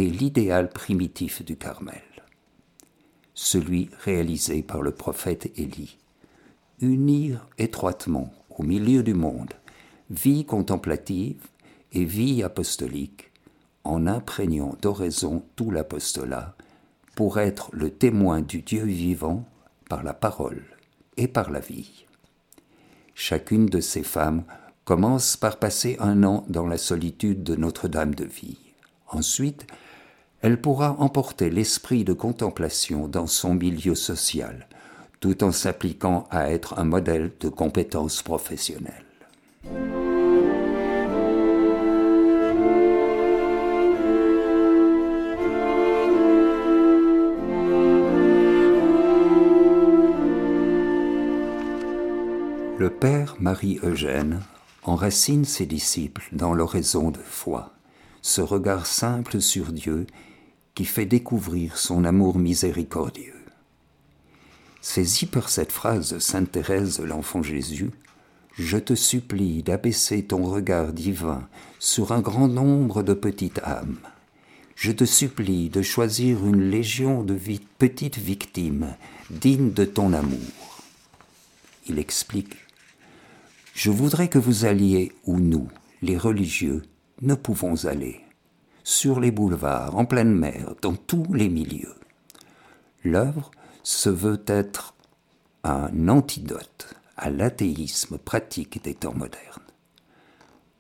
l'idéal 0.02 0.68
primitif 0.70 1.44
du 1.44 1.56
Carmel, 1.56 2.02
celui 3.34 3.90
réalisé 4.04 4.62
par 4.62 4.82
le 4.82 4.92
prophète 4.92 5.50
Élie. 5.56 5.96
Unir 6.80 7.46
étroitement 7.58 8.32
au 8.50 8.62
milieu 8.62 9.02
du 9.02 9.14
monde 9.14 9.54
vie 10.10 10.44
contemplative 10.44 11.40
et 11.92 12.04
vie 12.04 12.42
apostolique 12.42 13.32
en 13.84 14.06
imprégnant 14.06 14.76
d'oraison 14.82 15.44
tout 15.56 15.70
l'apostolat 15.70 16.54
pour 17.14 17.38
être 17.38 17.70
le 17.72 17.90
témoin 17.90 18.40
du 18.40 18.62
Dieu 18.62 18.84
vivant 18.84 19.44
par 19.88 20.02
la 20.02 20.12
parole 20.12 20.64
et 21.16 21.28
par 21.28 21.50
la 21.50 21.60
vie. 21.60 22.04
Chacune 23.14 23.66
de 23.66 23.80
ces 23.80 24.02
femmes 24.02 24.44
commence 24.84 25.36
par 25.36 25.58
passer 25.58 25.96
un 26.00 26.22
an 26.22 26.44
dans 26.48 26.66
la 26.66 26.78
solitude 26.78 27.42
de 27.42 27.56
Notre-Dame 27.56 28.14
de 28.14 28.24
Vie. 28.24 28.58
Ensuite, 29.08 29.66
elle 30.42 30.60
pourra 30.60 30.96
emporter 30.98 31.50
l'esprit 31.50 32.04
de 32.04 32.12
contemplation 32.12 33.08
dans 33.08 33.26
son 33.26 33.54
milieu 33.54 33.94
social, 33.94 34.68
tout 35.20 35.42
en 35.42 35.52
s'appliquant 35.52 36.26
à 36.30 36.50
être 36.50 36.78
un 36.78 36.84
modèle 36.84 37.32
de 37.40 37.48
compétences 37.48 38.22
professionnelles. 38.22 39.04
Le 52.78 52.90
Père 52.90 53.36
Marie-Eugène 53.40 54.42
enracine 54.82 55.46
ses 55.46 55.64
disciples 55.64 56.28
dans 56.32 56.52
l'oraison 56.52 57.10
de 57.10 57.18
foi, 57.18 57.75
ce 58.26 58.40
regard 58.40 58.86
simple 58.86 59.40
sur 59.40 59.72
Dieu 59.72 60.04
qui 60.74 60.84
fait 60.84 61.06
découvrir 61.06 61.78
son 61.78 62.04
amour 62.04 62.40
miséricordieux. 62.40 63.44
Saisis 64.80 65.26
par 65.26 65.48
cette 65.48 65.70
phrase 65.70 66.18
Sainte 66.18 66.50
Thérèse 66.50 66.98
l'Enfant 66.98 67.44
Jésus, 67.44 67.92
je 68.58 68.78
te 68.78 68.96
supplie 68.96 69.62
d'abaisser 69.62 70.24
ton 70.24 70.42
regard 70.42 70.92
divin 70.92 71.48
sur 71.78 72.10
un 72.10 72.20
grand 72.20 72.48
nombre 72.48 73.04
de 73.04 73.14
petites 73.14 73.60
âmes. 73.62 74.00
Je 74.74 74.90
te 74.90 75.04
supplie 75.04 75.68
de 75.68 75.82
choisir 75.82 76.44
une 76.44 76.68
légion 76.68 77.22
de 77.22 77.38
petites 77.78 78.18
victimes 78.18 78.96
dignes 79.30 79.72
de 79.72 79.84
ton 79.84 80.12
amour. 80.12 80.82
Il 81.88 82.00
explique 82.00 82.56
Je 83.72 83.92
voudrais 83.92 84.28
que 84.28 84.40
vous 84.40 84.64
alliez 84.64 85.12
où 85.26 85.38
nous, 85.38 85.68
les 86.02 86.18
religieux, 86.18 86.82
ne 87.22 87.34
pouvons 87.34 87.86
aller, 87.86 88.20
sur 88.84 89.20
les 89.20 89.30
boulevards, 89.30 89.96
en 89.96 90.04
pleine 90.04 90.34
mer, 90.34 90.74
dans 90.82 90.94
tous 90.94 91.32
les 91.32 91.48
milieux. 91.48 91.94
L'œuvre 93.04 93.50
se 93.82 94.08
veut 94.08 94.42
être 94.46 94.94
un 95.64 96.08
antidote 96.08 96.94
à 97.16 97.30
l'athéisme 97.30 98.18
pratique 98.18 98.82
des 98.82 98.94
temps 98.94 99.14
modernes. 99.14 99.62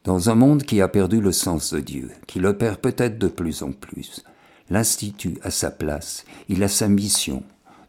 Dans 0.04 0.30
un 0.30 0.34
monde 0.34 0.62
qui 0.62 0.80
a 0.80 0.88
perdu 0.88 1.20
le 1.20 1.32
sens 1.32 1.72
de 1.72 1.80
Dieu, 1.80 2.10
qui 2.26 2.38
le 2.38 2.56
perd 2.56 2.78
peut-être 2.78 3.18
de 3.18 3.28
plus 3.28 3.62
en 3.62 3.72
plus, 3.72 4.24
l'Institut 4.70 5.38
a 5.42 5.50
sa 5.50 5.70
place, 5.70 6.24
il 6.48 6.62
a 6.62 6.68
sa 6.68 6.88
mission, 6.88 7.42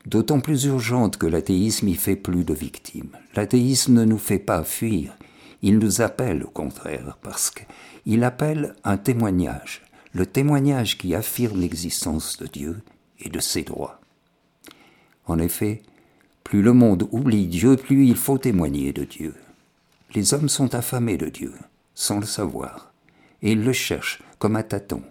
d'autant 0.06 0.40
plus 0.40 0.66
urgente 0.66 1.18
que 1.18 1.28
l'athéisme 1.28 1.88
y 1.90 1.96
fait 1.96 2.16
plus 2.16 2.44
de 2.44 2.54
victimes. 2.54 3.12
L'athéisme 3.36 3.94
ne 3.94 4.06
nous 4.06 4.18
fait 4.18 4.40
pas 4.40 4.64
fuir, 4.64 5.16
il 5.62 5.80
nous 5.80 6.02
appelle 6.02 6.44
au 6.44 6.50
contraire, 6.50 7.18
parce 7.22 7.52
qu'il 7.52 8.24
appelle 8.24 8.76
un 8.84 8.98
témoignage, 8.98 9.84
le 10.14 10.26
témoignage 10.26 10.98
qui 10.98 11.16
affirme 11.16 11.60
l'existence 11.60 12.38
de 12.38 12.48
Dieu 12.48 12.82
et 13.20 13.30
de 13.30 13.40
ses 13.40 13.64
droits. 13.64 14.00
En 15.26 15.40
effet, 15.40 15.82
plus 16.44 16.62
le 16.62 16.74
monde 16.74 17.08
oublie 17.12 17.48
Dieu, 17.48 17.76
plus 17.76 18.06
il 18.06 18.16
faut 18.16 18.38
témoigner 18.38 18.94
de 18.94 19.04
Dieu. 19.04 19.36
Les 20.16 20.34
hommes 20.34 20.50
sont 20.50 20.74
affamés 20.76 21.18
de 21.18 21.28
Dieu, 21.28 21.54
sans 21.94 22.20
le 22.20 22.26
savoir, 22.26 22.94
et 23.42 23.52
ils 23.52 23.64
le 23.64 23.74
cherchent 23.74 24.22
comme 24.40 24.56
un 24.56 24.64
tâton. 24.64 25.04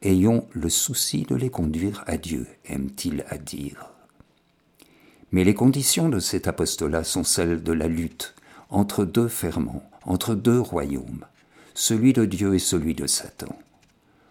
Ayons 0.00 0.48
le 0.52 0.68
souci 0.68 1.24
de 1.24 1.34
les 1.34 1.50
conduire 1.50 2.02
à 2.06 2.16
Dieu, 2.16 2.46
aime-t-il 2.64 3.24
à 3.28 3.38
dire. 3.38 3.90
Mais 5.30 5.44
les 5.44 5.54
conditions 5.54 6.08
de 6.08 6.18
cet 6.18 6.48
apostolat 6.48 7.04
sont 7.04 7.24
celles 7.24 7.62
de 7.62 7.72
la 7.72 7.88
lutte 7.88 8.34
entre 8.72 9.04
deux 9.04 9.28
ferments, 9.28 9.88
entre 10.04 10.34
deux 10.34 10.60
royaumes, 10.60 11.24
celui 11.74 12.12
de 12.12 12.24
Dieu 12.24 12.54
et 12.54 12.58
celui 12.58 12.94
de 12.94 13.06
Satan. 13.06 13.56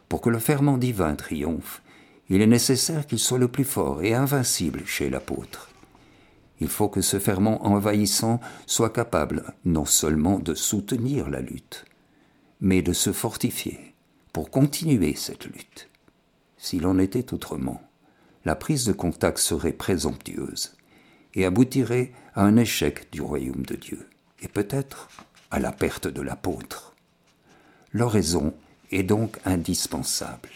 Pour 0.09 0.19
que 0.19 0.29
le 0.29 0.39
ferment 0.39 0.77
divin 0.77 1.15
triomphe, 1.15 1.81
il 2.29 2.41
est 2.41 2.47
nécessaire 2.47 3.07
qu'il 3.07 3.19
soit 3.19 3.37
le 3.37 3.47
plus 3.47 3.63
fort 3.63 4.03
et 4.03 4.13
invincible 4.13 4.83
chez 4.85 5.09
l'apôtre. 5.09 5.69
Il 6.59 6.67
faut 6.67 6.89
que 6.89 7.01
ce 7.01 7.19
ferment 7.19 7.65
envahissant 7.65 8.39
soit 8.67 8.91
capable 8.91 9.53
non 9.65 9.85
seulement 9.85 10.39
de 10.39 10.53
soutenir 10.53 11.29
la 11.29 11.41
lutte, 11.41 11.85
mais 12.59 12.81
de 12.81 12.93
se 12.93 13.11
fortifier 13.11 13.95
pour 14.33 14.49
continuer 14.49 15.15
cette 15.15 15.45
lutte. 15.45 15.89
S'il 16.57 16.85
en 16.85 16.99
était 16.99 17.33
autrement, 17.33 17.81
la 18.45 18.55
prise 18.55 18.85
de 18.85 18.93
contact 18.93 19.39
serait 19.39 19.73
présomptueuse 19.73 20.75
et 21.33 21.45
aboutirait 21.45 22.11
à 22.35 22.43
un 22.43 22.57
échec 22.57 23.11
du 23.11 23.21
royaume 23.21 23.65
de 23.65 23.75
Dieu, 23.75 24.07
et 24.41 24.47
peut-être 24.47 25.09
à 25.49 25.59
la 25.59 25.71
perte 25.71 26.07
de 26.07 26.21
l'apôtre. 26.21 26.95
L'oraison 27.93 28.53
est 28.91 29.03
donc 29.03 29.37
indispensable. 29.45 30.49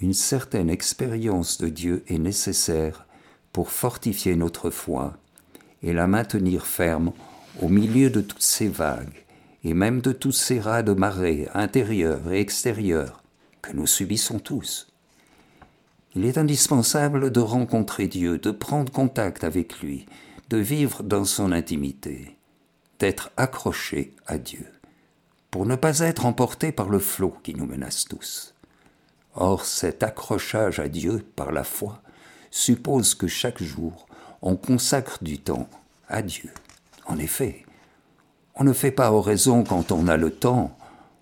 Une 0.00 0.14
certaine 0.14 0.70
expérience 0.70 1.58
de 1.58 1.68
Dieu 1.68 2.04
est 2.08 2.18
nécessaire 2.18 3.06
pour 3.52 3.70
fortifier 3.70 4.36
notre 4.36 4.70
foi 4.70 5.16
et 5.82 5.92
la 5.92 6.06
maintenir 6.06 6.66
ferme 6.66 7.12
au 7.60 7.68
milieu 7.68 8.10
de 8.10 8.20
toutes 8.20 8.42
ces 8.42 8.68
vagues 8.68 9.24
et 9.64 9.74
même 9.74 10.00
de 10.00 10.12
tous 10.12 10.32
ces 10.32 10.60
rats 10.60 10.82
de 10.82 10.92
marée 10.92 11.48
intérieurs 11.54 12.32
et 12.32 12.40
extérieurs 12.40 13.22
que 13.60 13.72
nous 13.72 13.86
subissons 13.86 14.38
tous. 14.38 14.88
Il 16.14 16.24
est 16.24 16.38
indispensable 16.38 17.30
de 17.30 17.40
rencontrer 17.40 18.08
Dieu, 18.08 18.38
de 18.38 18.50
prendre 18.50 18.90
contact 18.90 19.44
avec 19.44 19.80
lui, 19.80 20.06
de 20.50 20.56
vivre 20.56 21.04
dans 21.04 21.24
son 21.24 21.52
intimité, 21.52 22.36
d'être 22.98 23.30
accroché 23.36 24.12
à 24.26 24.36
Dieu, 24.36 24.66
pour 25.52 25.64
ne 25.64 25.76
pas 25.76 26.00
être 26.00 26.26
emporté 26.26 26.72
par 26.72 26.88
le 26.88 26.98
flot 26.98 27.36
qui 27.44 27.54
nous 27.54 27.66
menace 27.66 28.04
tous. 28.04 28.54
Or 29.34 29.64
cet 29.64 30.02
accrochage 30.02 30.80
à 30.80 30.88
Dieu 30.88 31.24
par 31.36 31.52
la 31.52 31.62
foi 31.62 32.02
suppose 32.50 33.14
que 33.14 33.28
chaque 33.28 33.62
jour 33.62 34.08
on 34.42 34.56
consacre 34.56 35.22
du 35.22 35.38
temps 35.38 35.68
à 36.08 36.20
Dieu. 36.20 36.50
En 37.06 37.18
effet, 37.18 37.64
on 38.56 38.64
ne 38.64 38.72
fait 38.72 38.90
pas 38.90 39.12
oraison 39.12 39.62
quand 39.62 39.92
on 39.92 40.08
a 40.08 40.16
le 40.16 40.30
temps, 40.30 40.76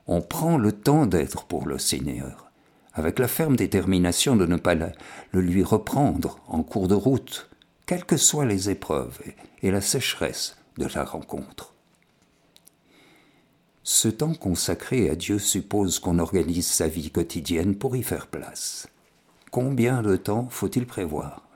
on 0.06 0.22
prend 0.22 0.56
le 0.56 0.72
temps 0.72 1.04
d'être 1.04 1.44
pour 1.44 1.66
le 1.66 1.78
Seigneur, 1.78 2.50
avec 2.94 3.18
la 3.18 3.28
ferme 3.28 3.56
détermination 3.56 4.36
de 4.36 4.46
ne 4.46 4.56
pas 4.56 4.74
le 4.74 5.40
lui 5.40 5.62
reprendre 5.62 6.38
en 6.48 6.62
cours 6.62 6.88
de 6.88 6.94
route, 6.94 7.50
quelles 7.88 8.04
que 8.04 8.18
soient 8.18 8.44
les 8.44 8.68
épreuves 8.68 9.18
et 9.62 9.70
la 9.70 9.80
sécheresse 9.80 10.58
de 10.76 10.86
la 10.94 11.04
rencontre. 11.04 11.72
Ce 13.82 14.08
temps 14.08 14.34
consacré 14.34 15.08
à 15.08 15.16
Dieu 15.16 15.38
suppose 15.38 15.98
qu'on 15.98 16.18
organise 16.18 16.66
sa 16.66 16.86
vie 16.86 17.10
quotidienne 17.10 17.74
pour 17.74 17.96
y 17.96 18.02
faire 18.02 18.26
place. 18.26 18.88
Combien 19.50 20.02
de 20.02 20.16
temps 20.16 20.48
faut-il 20.50 20.84
prévoir? 20.84 21.48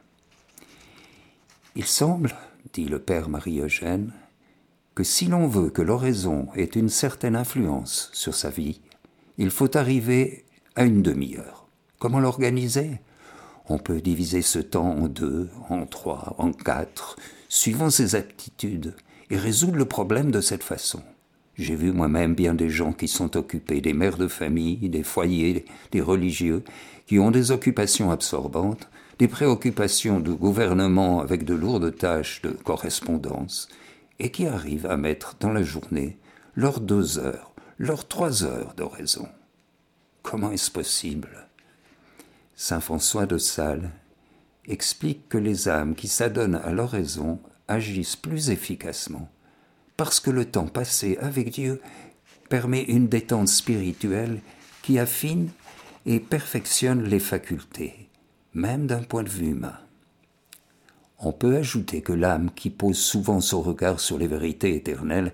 Il 1.77 1.85
semble, 1.85 2.35
dit 2.73 2.87
le 2.87 2.99
père 2.99 3.29
Marie-Eugène, 3.29 4.15
que 4.95 5.05
si 5.05 5.27
l'on 5.27 5.47
veut 5.47 5.69
que 5.69 5.83
l'oraison 5.83 6.49
ait 6.57 6.65
une 6.65 6.89
certaine 6.89 7.37
influence 7.37 8.09
sur 8.15 8.35
sa 8.35 8.49
vie, 8.49 8.81
il 9.37 9.51
faut 9.51 9.77
arriver 9.77 10.47
à 10.77 10.85
une 10.85 11.03
demi-heure. 11.03 11.67
Comment 11.99 12.21
l'organiser? 12.21 13.03
On 13.69 13.79
peut 13.79 14.01
diviser 14.01 14.43
ce 14.43 14.59
temps 14.59 14.91
en 14.91 15.09
deux, 15.09 15.49
en 15.69 15.87
trois, 15.87 16.35
en 16.39 16.53
quatre, 16.53 17.17
suivant 17.49 17.91
ses 17.91 18.15
aptitudes, 18.15 18.95
et 19.31 19.37
résoudre 19.37 19.77
le 19.77 19.87
problème 19.87 20.31
de 20.31 20.41
cette 20.41 20.63
façon. 20.63 21.03
J'ai 21.57 21.77
vu 21.77 21.93
moi-même 21.93 22.35
bien 22.35 22.55
des 22.55 22.71
gens 22.71 22.93
qui 22.93 23.09
sont 23.09 23.37
occupés, 23.37 23.81
des 23.81 23.93
mères 23.93 24.17
de 24.17 24.29
famille, 24.29 24.89
des 24.89 25.03
foyers, 25.03 25.65
des 25.91 26.01
religieux, 26.01 26.65
qui 27.07 27.19
ont 27.19 27.31
des 27.31 27.51
occupations 27.51 28.11
absorbantes, 28.11 28.89
des 29.19 29.29
préoccupations 29.29 30.19
de 30.19 30.33
gouvernement 30.33 31.21
avec 31.21 31.45
de 31.45 31.55
lourdes 31.55 31.97
tâches 31.97 32.43
de 32.43 32.51
correspondance, 32.51 33.69
et 34.19 34.31
qui 34.31 34.47
arrivent 34.47 34.87
à 34.87 34.97
mettre 34.97 35.37
dans 35.41 35.53
la 35.53 35.63
journée 35.63 36.19
leurs 36.55 36.81
deux 36.81 37.19
heures, 37.19 37.53
leurs 37.79 38.09
trois 38.09 38.45
heures 38.45 38.75
d'oraison. 38.77 39.29
Comment 40.23 40.53
est-ce 40.53 40.71
possible? 40.71 41.42
Saint 42.65 42.79
François 42.79 43.27
de 43.27 43.39
Sales 43.39 43.91
explique 44.69 45.29
que 45.29 45.37
les 45.37 45.69
âmes 45.69 45.97
qui 45.97 46.07
s'adonnent 46.07 46.61
à 46.63 46.71
l'oraison 46.71 47.41
agissent 47.67 48.15
plus 48.15 48.51
efficacement 48.51 49.29
parce 49.97 50.21
que 50.21 50.31
le 50.31 50.45
temps 50.45 50.69
passé 50.69 51.19
avec 51.21 51.51
Dieu 51.51 51.81
permet 52.49 52.85
une 52.85 53.09
détente 53.09 53.49
spirituelle 53.49 54.39
qui 54.83 55.01
affine 55.01 55.51
et 56.07 56.21
perfectionne 56.21 57.03
les 57.03 57.19
facultés, 57.19 58.09
même 58.55 58.87
d'un 58.87 59.03
point 59.03 59.25
de 59.25 59.29
vue 59.29 59.49
humain. 59.49 59.81
On 61.19 61.33
peut 61.33 61.57
ajouter 61.57 62.01
que 62.01 62.13
l'âme 62.13 62.53
qui 62.55 62.71
pose 62.71 62.97
souvent 62.97 63.41
son 63.41 63.61
regard 63.61 63.99
sur 63.99 64.19
les 64.19 64.29
vérités 64.29 64.77
éternelles 64.77 65.33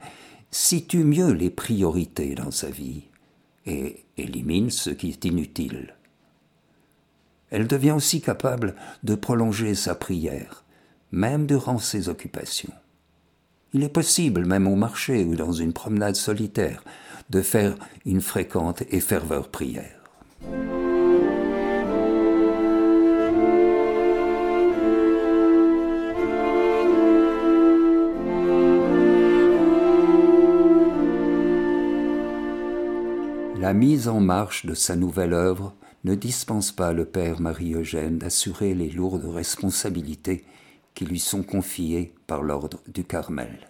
situe 0.51 1.05
mieux 1.05 1.33
les 1.33 1.51
priorités 1.51 2.35
dans 2.35 2.53
sa 2.53 2.71
vie 2.71 3.03
et 3.67 4.07
élimine 4.17 4.71
ce 4.71 4.89
qui 4.89 5.11
est 5.11 5.27
inutile. 5.27 5.98
Elle 7.51 7.67
devient 7.67 7.93
aussi 7.93 8.21
capable 8.21 8.75
de 9.03 9.15
prolonger 9.15 9.75
sa 9.75 9.95
prière, 9.95 10.65
même 11.13 11.47
durant 11.47 11.79
ses 11.79 12.09
occupations. 12.09 12.73
Il 13.73 13.83
est 13.83 13.89
possible, 13.89 14.47
même 14.47 14.67
au 14.67 14.77
marché 14.77 15.25
ou 15.25 15.35
dans 15.35 15.53
une 15.53 15.73
promenade 15.73 16.17
solitaire, 16.17 16.83
de 17.31 17.43
faire 17.43 17.75
une 18.07 18.21
fréquente 18.21 18.83
et 18.91 19.01
ferveur 19.01 19.49
prière. 19.49 19.95
La 33.61 33.75
mise 33.75 34.09
en 34.09 34.21
marche 34.21 34.65
de 34.65 34.73
sa 34.73 34.97
nouvelle 34.97 35.35
œuvre 35.35 35.75
ne 36.05 36.15
dispense 36.15 36.73
pas 36.73 36.93
le 36.93 37.05
Père 37.05 37.41
Marie-Eugène 37.41 38.19
d'assurer 38.19 38.75
les 38.75 38.91
lourdes 38.91 39.25
responsabilités 39.27 40.45
qui 40.95 41.05
lui 41.05 41.19
sont 41.19 41.43
confiées 41.43 42.15
par 42.27 42.43
l'ordre 42.43 42.81
du 42.87 43.05
Carmel. 43.05 43.69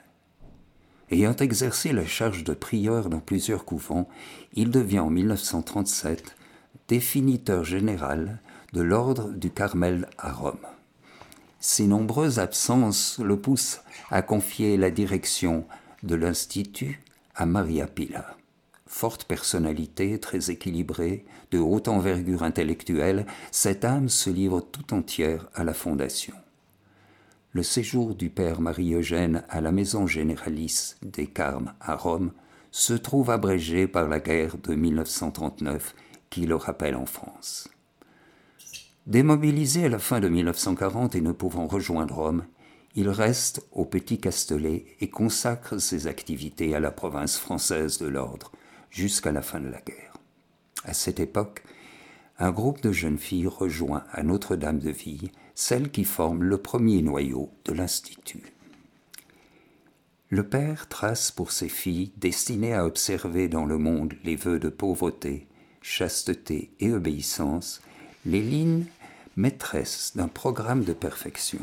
Ayant 1.11 1.37
exercé 1.37 1.93
la 1.93 2.07
charge 2.07 2.45
de 2.45 2.53
prieur 2.53 3.09
dans 3.09 3.21
plusieurs 3.21 3.65
couvents, 3.65 4.09
il 4.53 4.71
devient 4.71 5.01
en 5.01 5.11
1937 5.11 6.37
définiteur 6.89 7.65
général 7.65 8.41
de 8.73 8.83
l'ordre 8.83 9.31
du 9.31 9.51
Carmel 9.51 10.09
à 10.19 10.33
Rome. 10.33 10.67
Ses 11.61 11.87
nombreuses 11.87 12.39
absences 12.39 13.19
le 13.19 13.39
poussent 13.39 13.81
à 14.11 14.23
confier 14.23 14.77
la 14.77 14.91
direction 14.91 15.67
de 16.03 16.15
l'Institut 16.15 17.01
à 17.35 17.47
Maria 17.47 17.87
Pila. 17.87 18.37
Forte 18.89 19.25
personnalité, 19.25 20.19
très 20.19 20.51
équilibrée, 20.51 21.27
de 21.51 21.59
haute 21.59 21.89
envergure 21.89 22.43
intellectuelle, 22.43 23.27
cette 23.53 23.85
âme 23.85 24.09
se 24.09 24.31
livre 24.31 24.63
tout 24.63 24.95
entière 24.95 25.51
à 25.55 25.63
la 25.63 25.75
fondation. 25.75 26.35
Le 27.53 27.63
séjour 27.63 28.15
du 28.15 28.31
père 28.31 28.63
Marie-Eugène 28.63 29.45
à 29.51 29.61
la 29.61 29.73
maison 29.73 30.07
généralice 30.07 30.97
des 31.03 31.27
Carmes 31.27 31.75
à 31.83 31.97
Rome 31.97 32.33
se 32.71 32.95
trouve 32.95 33.31
abrégé 33.31 33.87
par 33.87 34.09
la 34.09 34.21
guerre 34.21 34.57
de 34.57 34.75
1939 34.75 35.95
qui 36.31 36.47
le 36.47 36.57
rappelle 36.57 36.97
en 36.97 37.07
France. 37.07 37.69
Démobilisé 39.07 39.85
à 39.85 39.89
la 39.91 39.99
fin 39.99 40.19
de 40.19 40.29
1940 40.29 41.15
et 41.15 41.21
ne 41.21 41.33
pouvant 41.33 41.67
rejoindre 41.67 42.15
Rome, 42.15 42.47
il 42.95 43.11
reste 43.11 43.67
au 43.71 43.85
Petit 43.85 44.19
Castellet 44.19 44.87
et 45.01 45.11
consacre 45.11 45.79
ses 45.79 46.07
activités 46.07 46.75
à 46.75 46.81
la 46.81 46.91
province 46.91 47.37
française 47.37 47.99
de 47.99 48.07
l'ordre 48.07 48.51
jusqu'à 48.91 49.33
la 49.33 49.43
fin 49.43 49.61
de 49.61 49.69
la 49.69 49.81
guerre. 49.81 50.15
À 50.85 50.95
cette 50.95 51.21
époque, 51.21 51.63
un 52.39 52.51
groupe 52.51 52.81
de 52.81 52.93
jeunes 52.93 53.19
filles 53.19 53.49
rejoint 53.49 54.05
à 54.13 54.23
Notre-Dame 54.23 54.79
de 54.79 54.91
Ville 54.91 55.31
celle 55.55 55.91
qui 55.91 56.05
forme 56.05 56.45
le 56.45 56.59
premier 56.59 57.03
noyau 57.03 57.51
de 57.65 57.73
l'Institut. 57.73 58.53
Le 60.31 60.47
père 60.47 60.89
trace 60.89 61.33
pour 61.33 61.51
ses 61.51 61.69
filles, 61.69 62.13
destinées 62.17 62.75
à 62.75 62.87
observer 62.87 63.49
dans 63.49 63.67
le 63.67 63.77
monde 63.77 64.15
les 64.23 64.37
vœux 64.37 64.61
de 64.61 64.69
pauvreté, 64.69 65.49
chasteté 65.83 66.71
et 66.79 66.93
obéissance, 66.93 67.81
les 68.25 68.41
lignes 68.41 68.85
maîtresses 69.37 70.13
d'un 70.15 70.29
programme 70.29 70.85
de 70.85 70.93
perfection. 70.93 71.61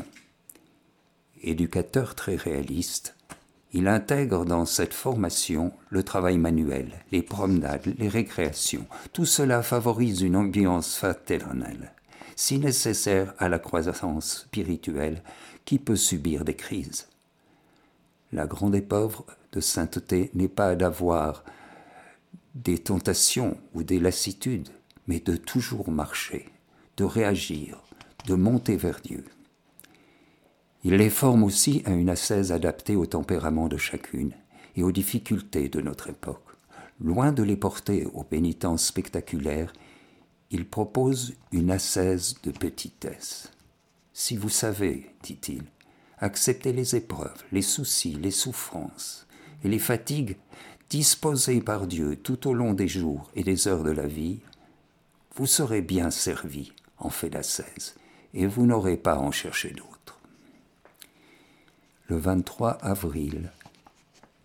Éducateur 1.42 2.14
très 2.14 2.36
réaliste, 2.36 3.15
il 3.76 3.88
intègre 3.88 4.46
dans 4.46 4.64
cette 4.64 4.94
formation 4.94 5.70
le 5.90 6.02
travail 6.02 6.38
manuel, 6.38 6.92
les 7.12 7.20
promenades, 7.20 7.84
les 7.98 8.08
récréations. 8.08 8.86
Tout 9.12 9.26
cela 9.26 9.62
favorise 9.62 10.22
une 10.22 10.34
ambiance 10.34 10.96
fraternelle, 10.96 11.92
si 12.36 12.58
nécessaire 12.58 13.34
à 13.36 13.50
la 13.50 13.58
croissance 13.58 14.44
spirituelle 14.44 15.22
qui 15.66 15.78
peut 15.78 15.94
subir 15.94 16.46
des 16.46 16.56
crises. 16.56 17.08
La 18.32 18.46
grande 18.46 18.74
épreuve 18.74 19.20
de 19.52 19.60
sainteté 19.60 20.30
n'est 20.32 20.48
pas 20.48 20.74
d'avoir 20.74 21.44
des 22.54 22.78
tentations 22.78 23.58
ou 23.74 23.82
des 23.82 24.00
lassitudes, 24.00 24.70
mais 25.06 25.20
de 25.20 25.36
toujours 25.36 25.90
marcher, 25.90 26.48
de 26.96 27.04
réagir, 27.04 27.82
de 28.26 28.36
monter 28.36 28.78
vers 28.78 29.00
Dieu. 29.04 29.26
Il 30.86 30.94
les 30.94 31.10
forme 31.10 31.42
aussi 31.42 31.82
à 31.84 31.90
une 31.90 32.08
ascèse 32.08 32.52
adaptée 32.52 32.94
au 32.94 33.06
tempérament 33.06 33.66
de 33.66 33.76
chacune 33.76 34.30
et 34.76 34.84
aux 34.84 34.92
difficultés 34.92 35.68
de 35.68 35.80
notre 35.80 36.10
époque. 36.10 36.46
Loin 37.00 37.32
de 37.32 37.42
les 37.42 37.56
porter 37.56 38.06
aux 38.14 38.22
pénitences 38.22 38.86
spectaculaires, 38.86 39.72
il 40.52 40.64
propose 40.64 41.34
une 41.50 41.72
ascèse 41.72 42.36
de 42.44 42.52
petitesse. 42.52 43.50
Si 44.12 44.36
vous 44.36 44.48
savez, 44.48 45.10
dit-il, 45.24 45.64
accepter 46.18 46.72
les 46.72 46.94
épreuves, 46.94 47.42
les 47.50 47.62
soucis, 47.62 48.14
les 48.14 48.30
souffrances 48.30 49.26
et 49.64 49.68
les 49.68 49.80
fatigues 49.80 50.36
disposées 50.88 51.62
par 51.62 51.88
Dieu 51.88 52.14
tout 52.14 52.46
au 52.46 52.54
long 52.54 52.74
des 52.74 52.86
jours 52.86 53.28
et 53.34 53.42
des 53.42 53.66
heures 53.66 53.82
de 53.82 53.90
la 53.90 54.06
vie, 54.06 54.38
vous 55.34 55.46
serez 55.46 55.82
bien 55.82 56.12
servi 56.12 56.70
en 56.98 57.10
fait 57.10 57.30
d'ascèse 57.30 57.96
et 58.34 58.46
vous 58.46 58.66
n'aurez 58.66 58.96
pas 58.96 59.14
à 59.14 59.18
en 59.18 59.32
chercher 59.32 59.70
d'autres. 59.70 59.95
Le 62.08 62.18
23 62.18 62.78
avril 62.82 63.50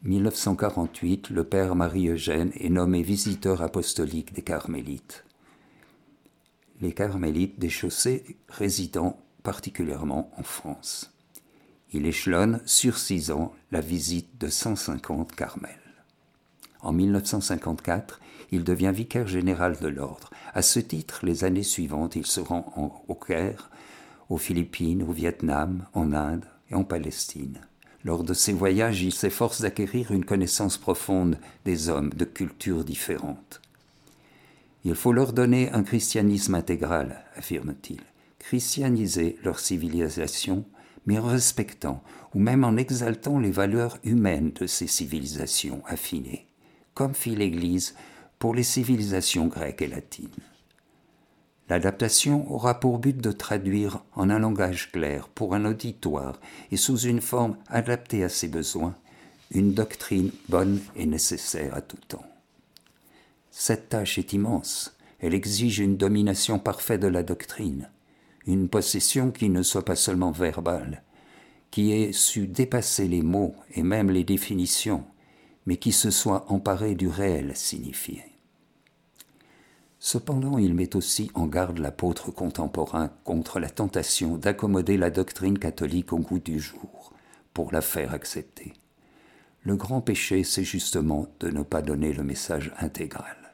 1948, 0.01 1.29
le 1.29 1.43
père 1.43 1.75
Marie-Eugène 1.75 2.51
est 2.59 2.69
nommé 2.69 3.03
visiteur 3.03 3.61
apostolique 3.61 4.33
des 4.33 4.41
Carmélites. 4.41 5.23
Les 6.81 6.91
Carmélites 6.91 7.59
des 7.59 7.69
chaussées 7.69 8.35
résidant 8.49 9.19
particulièrement 9.43 10.31
en 10.37 10.41
France. 10.41 11.13
Il 11.93 12.07
échelonne 12.07 12.61
sur 12.65 12.97
six 12.97 13.29
ans 13.29 13.53
la 13.71 13.79
visite 13.79 14.39
de 14.39 14.47
150 14.47 15.35
Carmels. 15.35 16.03
En 16.81 16.93
1954, 16.93 18.21
il 18.51 18.63
devient 18.63 18.91
vicaire 18.91 19.27
général 19.27 19.77
de 19.79 19.87
l'ordre. 19.87 20.31
À 20.55 20.63
ce 20.63 20.79
titre, 20.79 21.23
les 21.23 21.43
années 21.43 21.61
suivantes, 21.61 22.15
il 22.15 22.25
se 22.25 22.39
rend 22.39 23.03
au 23.07 23.13
Caire, 23.13 23.69
aux 24.29 24.39
Philippines, 24.39 25.03
au 25.03 25.11
Vietnam, 25.11 25.85
en 25.93 26.11
Inde 26.13 26.45
en 26.73 26.83
Palestine. 26.83 27.59
Lors 28.03 28.23
de 28.23 28.33
ces 28.33 28.53
voyages, 28.53 29.01
il 29.01 29.13
s'efforce 29.13 29.61
d'acquérir 29.61 30.11
une 30.11 30.25
connaissance 30.25 30.77
profonde 30.77 31.37
des 31.65 31.89
hommes 31.89 32.09
de 32.11 32.25
cultures 32.25 32.83
différentes. 32.83 33.61
Il 34.83 34.95
faut 34.95 35.13
leur 35.13 35.33
donner 35.33 35.71
un 35.71 35.83
christianisme 35.83 36.55
intégral, 36.55 37.23
affirme-t-il, 37.35 38.01
christianiser 38.39 39.37
leur 39.43 39.59
civilisation, 39.59 40.65
mais 41.05 41.19
en 41.19 41.27
respectant 41.27 42.03
ou 42.33 42.39
même 42.39 42.63
en 42.63 42.77
exaltant 42.77 43.37
les 43.37 43.51
valeurs 43.51 43.99
humaines 44.03 44.51
de 44.53 44.65
ces 44.65 44.87
civilisations 44.87 45.83
affinées 45.85 46.47
comme 46.93 47.13
fit 47.15 47.35
l'Église 47.35 47.95
pour 48.39 48.53
les 48.55 48.63
civilisations 48.63 49.47
grecques 49.47 49.81
et 49.81 49.87
latines. 49.87 50.29
L'adaptation 51.71 52.51
aura 52.51 52.81
pour 52.81 52.99
but 52.99 53.15
de 53.15 53.31
traduire 53.31 54.03
en 54.15 54.29
un 54.29 54.39
langage 54.39 54.91
clair 54.91 55.29
pour 55.29 55.55
un 55.55 55.63
auditoire 55.63 56.37
et 56.69 56.75
sous 56.75 56.97
une 56.97 57.21
forme 57.21 57.55
adaptée 57.69 58.25
à 58.25 58.27
ses 58.27 58.49
besoins 58.49 58.93
une 59.51 59.73
doctrine 59.73 60.31
bonne 60.49 60.81
et 60.97 61.05
nécessaire 61.05 61.73
à 61.73 61.79
tout 61.79 61.95
temps. 62.09 62.25
Cette 63.51 63.87
tâche 63.87 64.17
est 64.17 64.33
immense, 64.33 64.97
elle 65.21 65.33
exige 65.33 65.79
une 65.79 65.95
domination 65.95 66.59
parfaite 66.59 66.99
de 66.99 67.07
la 67.07 67.23
doctrine, 67.23 67.89
une 68.45 68.67
possession 68.67 69.31
qui 69.31 69.47
ne 69.47 69.63
soit 69.63 69.85
pas 69.85 69.95
seulement 69.95 70.31
verbale, 70.31 71.03
qui 71.69 71.93
ait 71.93 72.11
su 72.11 72.47
dépasser 72.47 73.07
les 73.07 73.21
mots 73.21 73.55
et 73.75 73.83
même 73.83 74.11
les 74.11 74.25
définitions, 74.25 75.05
mais 75.65 75.77
qui 75.77 75.93
se 75.93 76.11
soit 76.11 76.51
emparé 76.51 76.95
du 76.95 77.07
réel 77.07 77.55
signifié. 77.55 78.30
Cependant, 80.03 80.57
il 80.57 80.73
met 80.73 80.95
aussi 80.95 81.29
en 81.35 81.45
garde 81.45 81.77
l'apôtre 81.77 82.31
contemporain 82.31 83.11
contre 83.23 83.59
la 83.59 83.69
tentation 83.69 84.35
d'accommoder 84.35 84.97
la 84.97 85.11
doctrine 85.11 85.59
catholique 85.59 86.11
au 86.11 86.17
goût 86.17 86.39
du 86.39 86.59
jour, 86.59 87.13
pour 87.53 87.71
la 87.71 87.81
faire 87.81 88.11
accepter. 88.11 88.73
Le 89.61 89.75
grand 89.75 90.01
péché, 90.01 90.43
c'est 90.43 90.63
justement 90.63 91.27
de 91.39 91.51
ne 91.51 91.61
pas 91.61 91.83
donner 91.83 92.13
le 92.13 92.23
message 92.23 92.73
intégral. 92.79 93.53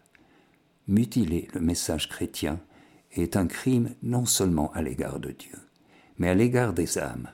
Mutiler 0.88 1.50
le 1.54 1.60
message 1.60 2.08
chrétien 2.08 2.62
est 3.12 3.36
un 3.36 3.48
crime 3.48 3.94
non 4.02 4.26
seulement 4.26 4.72
à 4.72 4.82
l'égard 4.82 5.20
de 5.20 5.32
Dieu, 5.32 5.60
mais 6.18 6.30
à 6.30 6.34
l'égard 6.34 6.72
des 6.72 6.98
âmes. 6.98 7.28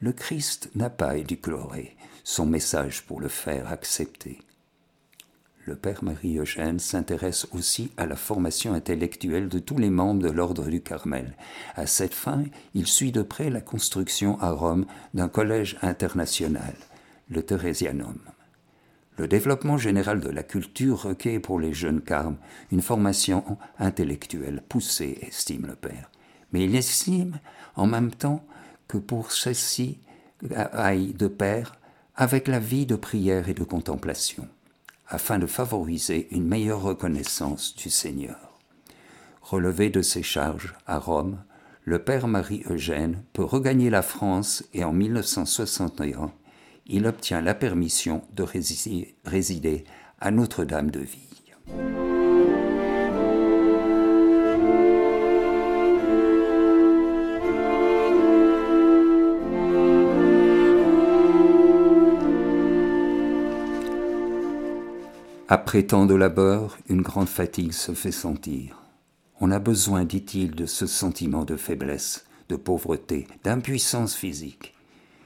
Le 0.00 0.14
Christ 0.14 0.70
n'a 0.74 0.88
pas 0.88 1.18
éducloré, 1.18 1.98
son 2.24 2.46
message 2.46 3.04
pour 3.04 3.20
le 3.20 3.28
faire 3.28 3.70
accepter. 3.70 4.38
Le 5.64 5.76
père 5.76 6.02
Marie-Eugène 6.02 6.80
s'intéresse 6.80 7.46
aussi 7.52 7.92
à 7.96 8.06
la 8.06 8.16
formation 8.16 8.74
intellectuelle 8.74 9.48
de 9.48 9.60
tous 9.60 9.78
les 9.78 9.90
membres 9.90 10.22
de 10.22 10.30
l'ordre 10.30 10.68
du 10.68 10.80
Carmel. 10.80 11.36
À 11.76 11.86
cette 11.86 12.14
fin, 12.14 12.42
il 12.74 12.88
suit 12.88 13.12
de 13.12 13.22
près 13.22 13.48
la 13.48 13.60
construction 13.60 14.40
à 14.40 14.50
Rome 14.50 14.86
d'un 15.14 15.28
collège 15.28 15.78
international, 15.82 16.74
le 17.30 17.44
Thérésianum. 17.44 18.18
Le 19.18 19.28
développement 19.28 19.78
général 19.78 20.20
de 20.20 20.30
la 20.30 20.42
culture 20.42 21.02
requiert 21.02 21.40
pour 21.40 21.60
les 21.60 21.72
jeunes 21.72 22.00
carmes 22.00 22.38
une 22.72 22.82
formation 22.82 23.44
intellectuelle 23.78 24.62
poussée, 24.68 25.18
estime 25.22 25.66
le 25.66 25.76
père. 25.76 26.10
Mais 26.52 26.64
il 26.64 26.74
estime 26.74 27.38
en 27.76 27.86
même 27.86 28.10
temps 28.10 28.44
que 28.88 28.98
pour 28.98 29.30
celle-ci 29.30 30.00
aille 30.56 31.12
de 31.12 31.28
pair 31.28 31.76
avec 32.16 32.48
la 32.48 32.58
vie 32.58 32.84
de 32.84 32.96
prière 32.96 33.48
et 33.48 33.54
de 33.54 33.64
contemplation, 33.64 34.48
afin 35.12 35.38
de 35.38 35.46
favoriser 35.46 36.26
une 36.30 36.48
meilleure 36.48 36.82
reconnaissance 36.82 37.76
du 37.76 37.90
Seigneur. 37.90 38.58
Relevé 39.42 39.90
de 39.90 40.00
ses 40.00 40.22
charges 40.22 40.74
à 40.86 40.98
Rome, 40.98 41.44
le 41.84 42.02
Père 42.02 42.28
Marie-Eugène 42.28 43.22
peut 43.34 43.44
regagner 43.44 43.90
la 43.90 44.02
France 44.02 44.64
et 44.72 44.84
en 44.84 44.92
1961, 44.92 46.32
il 46.86 47.06
obtient 47.06 47.42
la 47.42 47.54
permission 47.54 48.22
de 48.32 48.44
résider 49.24 49.84
à 50.18 50.30
Notre-Dame 50.30 50.90
de 50.90 51.00
Ville. 51.00 51.91
Après 65.54 65.82
tant 65.82 66.06
de 66.06 66.14
labeur, 66.14 66.78
une 66.88 67.02
grande 67.02 67.28
fatigue 67.28 67.72
se 67.72 67.92
fait 67.92 68.10
sentir. 68.10 68.80
On 69.38 69.50
a 69.50 69.58
besoin, 69.58 70.06
dit-il, 70.06 70.52
de 70.52 70.64
ce 70.64 70.86
sentiment 70.86 71.44
de 71.44 71.56
faiblesse, 71.56 72.24
de 72.48 72.56
pauvreté, 72.56 73.26
d'impuissance 73.44 74.14
physique. 74.14 74.72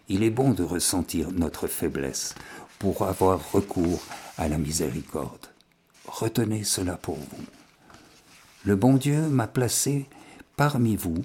Il 0.08 0.24
est 0.24 0.30
bon 0.30 0.50
de 0.50 0.64
ressentir 0.64 1.30
notre 1.30 1.68
faiblesse 1.68 2.34
pour 2.80 3.06
avoir 3.06 3.52
recours 3.52 4.02
à 4.36 4.48
la 4.48 4.58
miséricorde. 4.58 5.46
Retenez 6.08 6.64
cela 6.64 6.96
pour 6.96 7.18
vous. 7.18 7.44
Le 8.64 8.74
bon 8.74 8.94
Dieu 8.94 9.28
m'a 9.28 9.46
placé 9.46 10.08
parmi 10.56 10.96
vous 10.96 11.22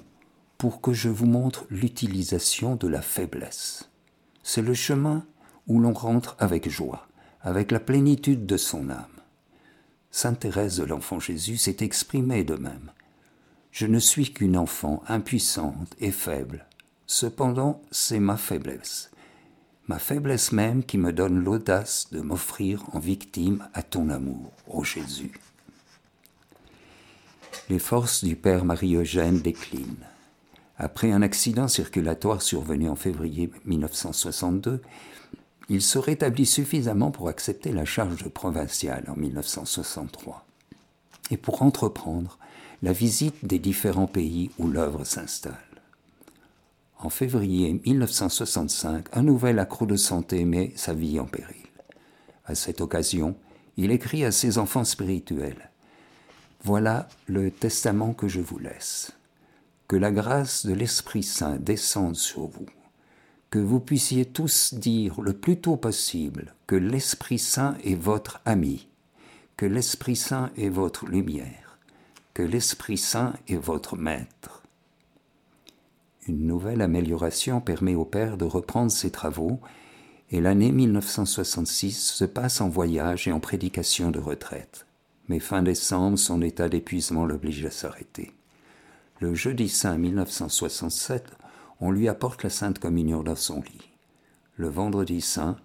pour 0.58 0.80
que 0.80 0.92
je 0.92 1.08
vous 1.08 1.26
montre 1.26 1.64
l'utilisation 1.70 2.76
de 2.76 2.86
la 2.86 3.02
faiblesse. 3.02 3.90
C'est 4.44 4.62
le 4.62 4.74
chemin 4.74 5.26
où 5.66 5.80
l'on 5.80 5.92
rentre 5.92 6.36
avec 6.38 6.70
joie, 6.70 7.08
avec 7.42 7.70
la 7.70 7.80
plénitude 7.80 8.46
de 8.46 8.56
son 8.56 8.88
âme. 8.90 9.06
Sainte 10.10 10.40
Thérèse 10.40 10.76
de 10.76 10.84
l'Enfant 10.84 11.20
Jésus 11.20 11.56
s'est 11.56 11.78
exprimée 11.80 12.44
de 12.44 12.54
même. 12.54 12.92
Je 13.70 13.86
ne 13.86 13.98
suis 13.98 14.32
qu'une 14.32 14.56
enfant 14.56 15.02
impuissante 15.08 15.94
et 15.98 16.12
faible. 16.12 16.66
Cependant, 17.06 17.82
c'est 17.90 18.20
ma 18.20 18.36
faiblesse, 18.36 19.10
ma 19.88 19.98
faiblesse 19.98 20.52
même 20.52 20.84
qui 20.84 20.98
me 20.98 21.12
donne 21.12 21.42
l'audace 21.42 22.08
de 22.12 22.20
m'offrir 22.20 22.84
en 22.92 22.98
victime 22.98 23.68
à 23.74 23.82
ton 23.82 24.08
amour, 24.08 24.52
ô 24.68 24.84
Jésus. 24.84 25.32
Les 27.68 27.78
forces 27.78 28.24
du 28.24 28.36
Père 28.36 28.64
Marie-Eugène 28.64 29.40
déclinent. 29.40 30.06
Après 30.78 31.12
un 31.12 31.22
accident 31.22 31.68
circulatoire 31.68 32.42
survenu 32.42 32.88
en 32.88 32.96
février 32.96 33.50
1962, 33.64 34.82
il 35.72 35.80
se 35.80 35.98
rétablit 35.98 36.44
suffisamment 36.44 37.10
pour 37.10 37.30
accepter 37.30 37.72
la 37.72 37.86
charge 37.86 38.22
de 38.22 38.28
provincial 38.28 39.04
en 39.08 39.16
1963 39.16 40.44
et 41.30 41.38
pour 41.38 41.62
entreprendre 41.62 42.38
la 42.82 42.92
visite 42.92 43.42
des 43.42 43.58
différents 43.58 44.06
pays 44.06 44.50
où 44.58 44.68
l'œuvre 44.68 45.04
s'installe. 45.04 45.56
En 46.98 47.08
février 47.08 47.80
1965, 47.86 49.06
un 49.14 49.22
nouvel 49.22 49.58
accroc 49.58 49.86
de 49.86 49.96
santé 49.96 50.44
met 50.44 50.74
sa 50.76 50.92
vie 50.92 51.18
en 51.18 51.24
péril. 51.24 51.56
À 52.44 52.54
cette 52.54 52.82
occasion, 52.82 53.34
il 53.78 53.92
écrit 53.92 54.26
à 54.26 54.30
ses 54.30 54.58
enfants 54.58 54.84
spirituels 54.84 55.70
Voilà 56.64 57.08
le 57.28 57.50
testament 57.50 58.12
que 58.12 58.28
je 58.28 58.40
vous 58.40 58.58
laisse 58.58 59.12
que 59.88 59.96
la 59.96 60.10
grâce 60.10 60.66
de 60.66 60.74
l'Esprit 60.74 61.22
Saint 61.22 61.56
descende 61.56 62.16
sur 62.16 62.46
vous, 62.46 62.66
que 63.52 63.58
vous 63.58 63.80
puissiez 63.80 64.24
tous 64.24 64.72
dire 64.72 65.20
le 65.20 65.34
plus 65.34 65.58
tôt 65.58 65.76
possible 65.76 66.54
que 66.66 66.74
l'Esprit 66.74 67.38
Saint 67.38 67.76
est 67.84 67.94
votre 67.94 68.40
ami, 68.46 68.88
que 69.58 69.66
l'Esprit 69.66 70.16
Saint 70.16 70.50
est 70.56 70.70
votre 70.70 71.04
lumière, 71.04 71.76
que 72.32 72.42
l'Esprit 72.42 72.96
Saint 72.96 73.34
est 73.48 73.58
votre 73.58 73.94
maître. 73.94 74.62
Une 76.26 76.46
nouvelle 76.46 76.80
amélioration 76.80 77.60
permet 77.60 77.94
au 77.94 78.06
Père 78.06 78.38
de 78.38 78.46
reprendre 78.46 78.90
ses 78.90 79.10
travaux 79.10 79.60
et 80.30 80.40
l'année 80.40 80.72
1966 80.72 81.92
se 81.92 82.24
passe 82.24 82.62
en 82.62 82.70
voyage 82.70 83.28
et 83.28 83.32
en 83.32 83.40
prédication 83.40 84.10
de 84.10 84.18
retraite. 84.18 84.86
Mais 85.28 85.40
fin 85.40 85.62
décembre, 85.62 86.18
son 86.18 86.40
état 86.40 86.70
d'épuisement 86.70 87.26
l'oblige 87.26 87.66
à 87.66 87.70
s'arrêter 87.70 88.32
le 89.22 89.34
jeudi 89.36 89.68
saint 89.68 89.96
1967, 89.96 91.30
on 91.82 91.90
lui 91.90 92.08
apporte 92.08 92.44
la 92.44 92.48
Sainte 92.48 92.78
Communion 92.78 93.24
dans 93.24 93.34
son 93.34 93.60
lit. 93.60 93.90
Le 94.56 94.68
vendredi 94.68 95.20
saint, 95.20 95.58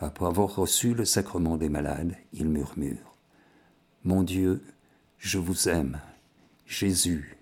après 0.00 0.26
avoir 0.26 0.56
reçu 0.56 0.94
le 0.94 1.04
sacrement 1.04 1.56
des 1.56 1.68
malades, 1.68 2.16
il 2.32 2.48
murmure 2.48 3.14
Mon 4.02 4.24
Dieu, 4.24 4.64
je 5.18 5.38
vous 5.38 5.68
aime. 5.68 6.00
Jésus, 6.66 7.36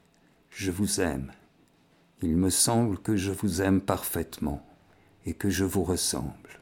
je 0.51 0.71
vous 0.71 1.01
aime. 1.01 1.33
Il 2.21 2.37
me 2.37 2.51
semble 2.51 2.99
que 2.99 3.17
je 3.17 3.33
vous 3.33 3.63
aime 3.63 3.81
parfaitement 3.81 4.63
et 5.25 5.33
que 5.33 5.49
je 5.49 5.65
vous 5.65 5.85
ressemble. 5.85 6.61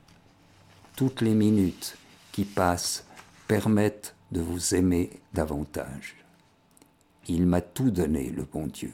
Toutes 0.95 1.21
les 1.21 1.35
minutes 1.35 1.99
qui 2.31 2.45
passent 2.45 3.07
permettent 3.49 4.15
de 4.31 4.41
vous 4.41 4.77
aimer 4.77 5.11
davantage. 5.35 6.15
Il 7.27 7.45
m'a 7.45 7.61
tout 7.61 7.91
donné, 7.91 8.31
le 8.31 8.45
bon 8.45 8.69
Dieu. 8.69 8.93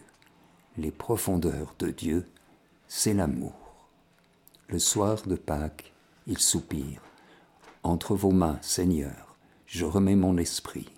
Les 0.78 0.90
profondeurs 0.90 1.74
de 1.78 1.90
Dieu, 1.90 2.26
c'est 2.94 3.14
l'amour. 3.14 3.54
Le 4.68 4.78
soir 4.78 5.22
de 5.26 5.34
Pâques, 5.34 5.94
il 6.26 6.38
soupire. 6.38 7.00
Entre 7.82 8.14
vos 8.14 8.32
mains, 8.32 8.58
Seigneur, 8.60 9.34
je 9.66 9.86
remets 9.86 10.14
mon 10.14 10.36
esprit. 10.36 10.90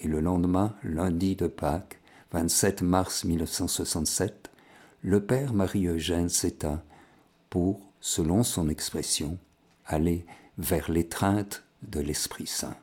Et 0.00 0.06
le 0.06 0.20
lendemain, 0.20 0.76
lundi 0.84 1.34
de 1.34 1.46
Pâques, 1.46 1.98
27 2.32 2.82
mars 2.82 3.24
1967, 3.24 4.50
le 5.00 5.24
Père 5.24 5.54
Marie-Eugène 5.54 6.28
s'éteint 6.28 6.82
pour, 7.48 7.80
selon 8.00 8.42
son 8.42 8.68
expression, 8.68 9.38
aller 9.86 10.26
vers 10.58 10.90
l'étreinte 10.90 11.64
de 11.84 12.00
l'Esprit 12.00 12.46
Saint 12.46 12.76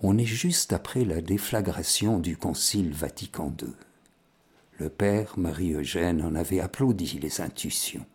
on 0.00 0.16
est 0.16 0.24
juste 0.24 0.72
après 0.72 1.04
la 1.04 1.20
déflagration 1.20 2.20
du 2.20 2.36
Concile 2.36 2.92
Vatican 2.92 3.52
II. 3.60 3.74
Le 4.78 4.90
Père 4.90 5.36
Marie-Eugène 5.36 6.22
en 6.22 6.36
avait 6.36 6.60
applaudi 6.60 7.18
les 7.18 7.40
intuitions. 7.40 8.06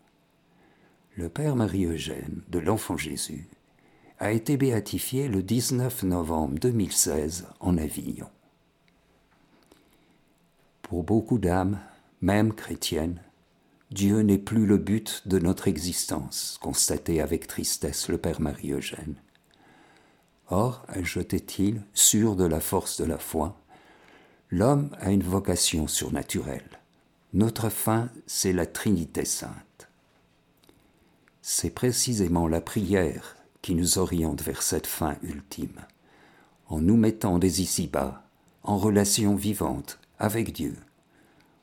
Le 1.14 1.28
Père 1.28 1.56
Marie-Eugène 1.56 2.40
de 2.48 2.58
l'Enfant 2.58 2.96
Jésus 2.96 3.50
a 4.18 4.32
été 4.32 4.56
béatifié 4.56 5.28
le 5.28 5.42
19 5.42 6.04
novembre 6.04 6.58
2016 6.58 7.48
en 7.60 7.76
Avignon. 7.76 8.30
Pour 10.80 11.04
beaucoup 11.04 11.38
d'âmes, 11.38 11.80
même 12.22 12.54
chrétiennes, 12.54 13.20
Dieu 13.90 14.20
n'est 14.20 14.38
plus 14.38 14.64
le 14.64 14.78
but 14.78 15.28
de 15.28 15.38
notre 15.38 15.68
existence, 15.68 16.58
constatait 16.62 17.20
avec 17.20 17.46
tristesse 17.46 18.08
le 18.08 18.16
Père 18.16 18.40
Marie-Eugène. 18.40 19.16
Or, 20.48 20.86
ajoutait-il, 20.88 21.82
sûr 21.92 22.36
de 22.36 22.44
la 22.44 22.60
force 22.60 22.98
de 22.98 23.04
la 23.04 23.18
foi, 23.18 23.60
l'homme 24.54 24.90
a 25.00 25.10
une 25.10 25.24
vocation 25.24 25.88
surnaturelle. 25.88 26.78
Notre 27.32 27.70
fin, 27.70 28.08
c'est 28.28 28.52
la 28.52 28.66
Trinité 28.66 29.24
sainte. 29.24 29.88
C'est 31.42 31.70
précisément 31.70 32.46
la 32.46 32.60
prière 32.60 33.36
qui 33.62 33.74
nous 33.74 33.98
oriente 33.98 34.42
vers 34.42 34.62
cette 34.62 34.86
fin 34.86 35.16
ultime, 35.22 35.80
en 36.68 36.80
nous 36.80 36.96
mettant 36.96 37.40
dès 37.40 37.48
ici-bas 37.48 38.22
en 38.62 38.78
relation 38.78 39.34
vivante 39.34 39.98
avec 40.20 40.52
Dieu, 40.52 40.76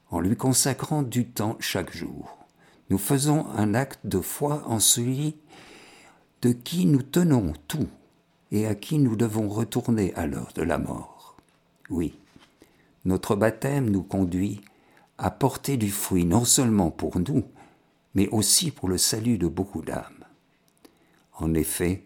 en 0.10 0.20
lui 0.20 0.36
consacrant 0.36 1.02
du 1.02 1.26
temps 1.26 1.56
chaque 1.62 1.96
jour. 1.96 2.38
Nous 2.90 2.98
faisons 2.98 3.48
un 3.56 3.74
acte 3.74 4.06
de 4.06 4.20
foi 4.20 4.64
en 4.68 4.82
celui 4.82 5.38
de 6.42 6.52
qui 6.52 6.86
nous 6.86 7.04
tenons 7.04 7.54
tout 7.70 7.88
et 8.52 8.68
à 8.68 8.76
qui 8.76 9.00
nous 9.00 9.16
devons 9.16 9.48
retourner 9.48 10.14
à 10.16 10.28
l'heure 10.28 10.52
de 10.56 10.62
la 10.62 10.78
mort. 10.78 11.38
Oui, 11.90 12.16
notre 13.06 13.36
baptême 13.36 13.90
nous 13.90 14.04
conduit 14.04 14.62
à 15.18 15.32
porter 15.32 15.78
du 15.78 15.92
fruit 15.92 16.26
non 16.26 16.46
seulement 16.46 16.92
pour 16.92 17.20
nous, 17.20 17.44
mais 18.16 18.28
aussi 18.30 18.72
pour 18.72 18.90
le 18.90 18.98
salut 18.98 19.38
de 19.38 19.48
beaucoup 19.48 19.82
d'âmes. 19.82 20.26
En 21.34 21.54
effet, 21.54 22.06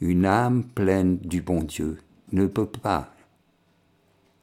une 0.00 0.26
âme 0.26 0.64
pleine 0.64 1.18
du 1.18 1.42
bon 1.42 1.62
Dieu 1.62 1.98
ne 2.32 2.46
peut 2.46 2.66
pas 2.66 3.12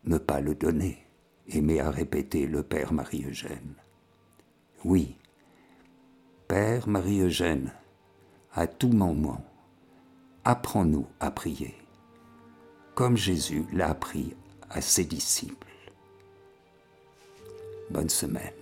ne 0.05 0.17
pas 0.17 0.39
le 0.39 0.55
donner, 0.55 1.05
aimé 1.49 1.79
à 1.79 1.91
répéter 1.91 2.47
le 2.47 2.63
Père 2.63 2.93
Marie-Eugène. 2.93 3.75
Oui, 4.85 5.17
Père 6.47 6.87
Marie-Eugène, 6.87 7.71
à 8.53 8.65
tout 8.65 8.89
moment, 8.89 9.43
apprends-nous 10.45 11.05
à 11.19 11.31
prier, 11.31 11.75
comme 12.95 13.17
Jésus 13.17 13.65
l'a 13.73 13.89
appris 13.89 14.33
à 14.69 14.81
ses 14.81 15.05
disciples. 15.05 15.67
Bonne 17.89 18.09
semaine. 18.09 18.53